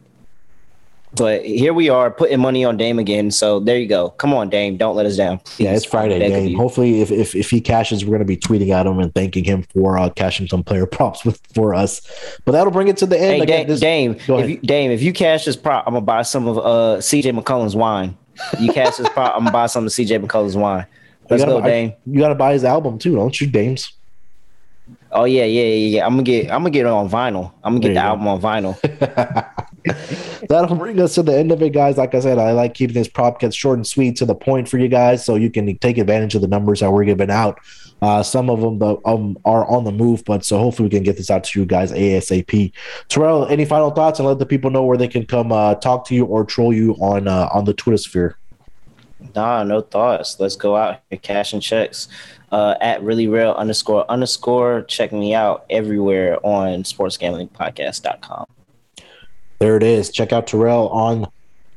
but 1.18 1.46
here 1.46 1.74
we 1.74 1.90
are 1.90 2.12
putting 2.12 2.40
money 2.40 2.64
on 2.64 2.78
Dame 2.78 3.00
again. 3.00 3.32
So 3.32 3.60
there 3.60 3.78
you 3.78 3.88
go. 3.88 4.10
Come 4.12 4.34
on, 4.34 4.50
Dame. 4.50 4.78
Don't 4.78 4.96
let 4.96 5.06
us 5.06 5.18
down. 5.18 5.40
Please. 5.40 5.64
Yeah, 5.64 5.74
it's 5.74 5.86
Friday, 5.86 6.20
Dame. 6.20 6.56
Hopefully, 6.56 7.02
if, 7.02 7.12
if 7.12 7.36
if 7.36 7.50
he 7.50 7.62
cashes, 7.62 8.06
we're 8.06 8.18
going 8.18 8.20
to 8.20 8.26
be 8.26 8.38
tweeting 8.38 8.70
at 8.70 8.86
him 8.86 9.00
and 9.00 9.14
thanking 9.14 9.44
him 9.44 9.64
for 9.74 9.98
uh, 9.98 10.10
cashing 10.10 10.48
some 10.48 10.64
player 10.64 10.86
props 10.98 11.26
with 11.26 11.42
for 11.54 11.74
us. 11.74 12.02
But 12.46 12.54
that'll 12.54 12.72
bring 12.72 12.88
it 12.88 12.98
to 12.98 13.06
the 13.06 13.20
end. 13.20 13.38
Hey, 13.38 13.42
Again, 13.42 13.68
this, 13.68 13.80
Dame, 13.80 14.16
if 14.16 14.50
you, 14.50 14.58
Dame, 14.58 14.92
if 14.92 15.02
you 15.02 15.14
cash 15.14 15.46
this 15.46 15.56
prop, 15.56 15.86
I'm 15.88 15.94
gonna 15.94 16.06
buy 16.06 16.22
some 16.22 16.48
of 16.48 16.58
uh 16.58 16.98
CJ 17.00 17.40
McCollum's 17.40 17.76
wine. 17.76 18.18
You 18.60 18.72
cash 18.72 18.98
this 18.98 19.10
prop, 19.10 19.34
I'm 19.36 19.42
gonna 19.42 19.52
buy 19.52 19.66
some 19.68 19.86
of 19.86 19.92
CJ 19.92 20.26
McCollum's 20.26 20.56
wine. 20.56 20.86
Let's 21.30 21.44
go, 21.44 21.60
buy, 21.60 21.68
Dame. 21.68 21.94
You 22.06 22.20
got 22.20 22.30
to 22.30 22.36
buy 22.36 22.54
his 22.54 22.64
album 22.64 23.00
too, 23.00 23.16
don't 23.16 23.40
you, 23.40 23.48
Dames? 23.48 23.92
Oh 25.12 25.26
yeah, 25.26 25.46
yeah, 25.46 25.64
yeah, 25.64 25.98
yeah. 25.98 26.06
I'm 26.06 26.14
gonna 26.14 26.24
get 26.24 26.46
I'm 26.52 26.62
gonna 26.62 26.70
get 26.70 26.86
it 26.86 26.92
on 26.92 27.10
vinyl. 27.10 27.54
I'm 27.64 27.76
gonna 27.76 27.82
get 27.82 27.90
the 27.90 27.94
go. 27.96 28.00
album 28.02 28.28
on 28.28 28.42
vinyl. 28.42 29.58
That'll 30.50 30.76
bring 30.76 31.00
us 31.00 31.16
to 31.16 31.24
the 31.24 31.38
end 31.38 31.52
of 31.52 31.62
it, 31.62 31.72
guys. 31.74 31.98
Like 31.98 32.14
I 32.14 32.20
said, 32.20 32.38
I 32.38 32.52
like 32.52 32.74
keeping 32.74 32.94
this 32.94 33.08
prop 33.08 33.40
cuts 33.40 33.56
short 33.56 33.78
and 33.78 33.88
sweet 33.88 34.18
to 34.18 34.26
the 34.26 34.36
point 34.36 34.68
for 34.68 34.78
you 34.78 34.88
guys, 34.88 35.24
so 35.24 35.36
you 35.36 35.50
can 35.50 35.78
take 35.78 35.98
advantage 35.98 36.36
of 36.36 36.42
the 36.42 36.48
numbers 36.48 36.82
that 36.82 36.92
we're 36.92 37.06
giving 37.06 37.32
out. 37.32 37.60
Uh, 38.02 38.22
some 38.22 38.50
of 38.50 38.62
them 38.62 38.78
the, 38.80 38.98
um, 39.06 39.38
are 39.44 39.66
on 39.68 39.84
the 39.84 39.92
move, 39.92 40.24
but 40.26 40.46
so 40.46 40.58
hopefully 40.60 40.88
we 40.88 40.92
can 40.92 41.04
get 41.04 41.18
this 41.18 41.32
out 41.32 41.44
to 41.44 41.60
you 41.60 41.66
guys 41.66 41.92
asap. 41.92 42.72
Terrell, 43.08 43.48
any 43.48 43.66
final 43.66 43.92
thoughts, 43.92 44.20
and 44.20 44.28
let 44.28 44.40
the 44.40 44.46
people 44.46 44.70
know 44.70 44.84
where 44.84 44.98
they 44.98 45.08
can 45.08 45.26
come 45.26 45.52
uh, 45.52 45.76
talk 45.76 46.06
to 46.08 46.16
you 46.16 46.26
or 46.26 46.46
troll 46.46 46.74
you 46.74 46.94
on 46.96 47.28
uh, 47.28 47.50
on 47.54 47.66
the 47.66 47.74
Twitter 47.74 47.98
sphere. 47.98 48.38
Nah, 49.36 49.64
no 49.64 49.82
thoughts. 49.82 50.40
Let's 50.40 50.56
go 50.56 50.76
out 50.76 51.02
here, 51.10 51.20
cash 51.20 51.54
and 51.54 51.62
checks. 51.62 52.08
Uh, 52.52 52.76
at 52.80 53.04
really 53.04 53.28
real 53.28 53.52
underscore 53.52 54.10
underscore. 54.10 54.84
Check 54.84 55.12
me 55.12 55.34
out 55.34 55.66
everywhere 55.70 56.38
on 56.46 56.84
sportsgamblingpodcast.com. 56.84 58.46
There 59.60 59.76
it 59.76 59.84
is. 59.84 60.12
Check 60.12 60.32
out 60.32 60.48
Terrell 60.48 60.88
on 60.90 61.28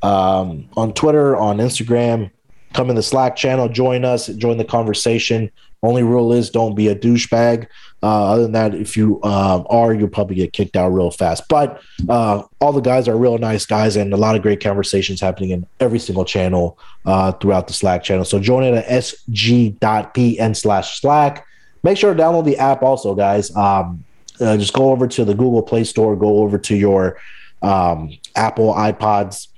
um, 0.03 0.68
on 0.76 0.92
Twitter, 0.92 1.37
on 1.37 1.59
Instagram. 1.59 2.31
Come 2.72 2.88
in 2.88 2.96
the 2.96 3.03
Slack 3.03 3.37
channel, 3.37 3.68
join 3.68 4.05
us, 4.05 4.29
join 4.29 4.59
the 4.59 4.64
conversation. 4.64 5.50
Only 5.83 6.03
rule 6.03 6.33
is 6.33 6.50
don't 6.50 6.74
be 6.74 6.88
a 6.88 6.94
douchebag. 6.94 7.66
Uh, 8.03 8.33
other 8.33 8.43
than 8.43 8.53
that, 8.53 8.75
if 8.75 8.97
you 8.97 9.21
uh, 9.23 9.63
are, 9.69 9.93
you'll 9.93 10.09
probably 10.09 10.37
get 10.37 10.53
kicked 10.53 10.77
out 10.77 10.89
real 10.89 11.11
fast. 11.11 11.47
But 11.49 11.83
uh, 12.09 12.43
all 12.61 12.73
the 12.73 12.81
guys 12.81 13.09
are 13.09 13.17
real 13.17 13.37
nice 13.39 13.67
guys, 13.67 13.97
and 13.97 14.13
a 14.13 14.17
lot 14.17 14.37
of 14.37 14.43
great 14.43 14.63
conversations 14.63 15.21
happening 15.21 15.51
in 15.51 15.67
every 15.81 15.99
single 15.99 16.25
channel 16.25 16.79
uh, 17.05 17.33
throughout 17.33 17.67
the 17.67 17.75
Slack 17.75 18.03
channel. 18.03 18.25
So 18.25 18.39
join 18.39 18.65
it 18.65 18.75
at 18.75 18.87
sg.pn 18.87 20.57
slash 20.57 21.01
Slack. 21.01 21.47
Make 21.83 21.99
sure 21.99 22.15
to 22.15 22.23
download 22.23 22.45
the 22.45 22.59
app 22.59 22.83
also, 22.83 23.15
guys. 23.15 23.55
Um, 23.55 24.05
uh, 24.41 24.57
just 24.57 24.73
go 24.73 24.91
over 24.91 25.07
to 25.07 25.25
the 25.25 25.35
Google 25.35 25.63
Play 25.63 25.85
Store, 25.85 26.17
go 26.17 26.39
over 26.39 26.59
to 26.59 26.77
your 26.77 27.19
um, 27.63 28.17
Apple 28.37 28.73
iPods, 28.75 29.49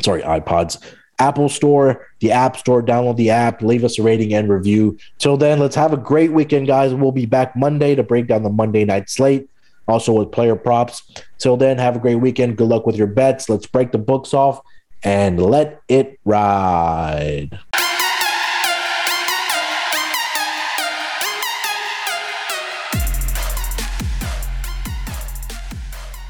sorry, 0.00 0.22
iPods, 0.22 0.80
Apple 1.18 1.48
Store, 1.48 2.06
the 2.20 2.32
App 2.32 2.56
Store. 2.56 2.82
Download 2.82 3.16
the 3.16 3.30
app, 3.30 3.62
leave 3.62 3.84
us 3.84 3.98
a 3.98 4.02
rating 4.02 4.34
and 4.34 4.48
review. 4.48 4.98
Till 5.18 5.36
then, 5.36 5.58
let's 5.58 5.76
have 5.76 5.92
a 5.92 5.96
great 5.96 6.32
weekend, 6.32 6.66
guys. 6.66 6.94
We'll 6.94 7.12
be 7.12 7.26
back 7.26 7.56
Monday 7.56 7.94
to 7.94 8.02
break 8.02 8.26
down 8.26 8.42
the 8.42 8.50
Monday 8.50 8.84
night 8.84 9.10
slate, 9.10 9.48
also 9.86 10.12
with 10.12 10.32
player 10.32 10.56
props. 10.56 11.02
Till 11.38 11.56
then, 11.56 11.78
have 11.78 11.96
a 11.96 12.00
great 12.00 12.16
weekend. 12.16 12.56
Good 12.56 12.68
luck 12.68 12.86
with 12.86 12.96
your 12.96 13.06
bets. 13.06 13.48
Let's 13.48 13.66
break 13.66 13.92
the 13.92 13.98
books 13.98 14.34
off 14.34 14.60
and 15.02 15.40
let 15.40 15.80
it 15.88 16.18
ride. 16.24 17.58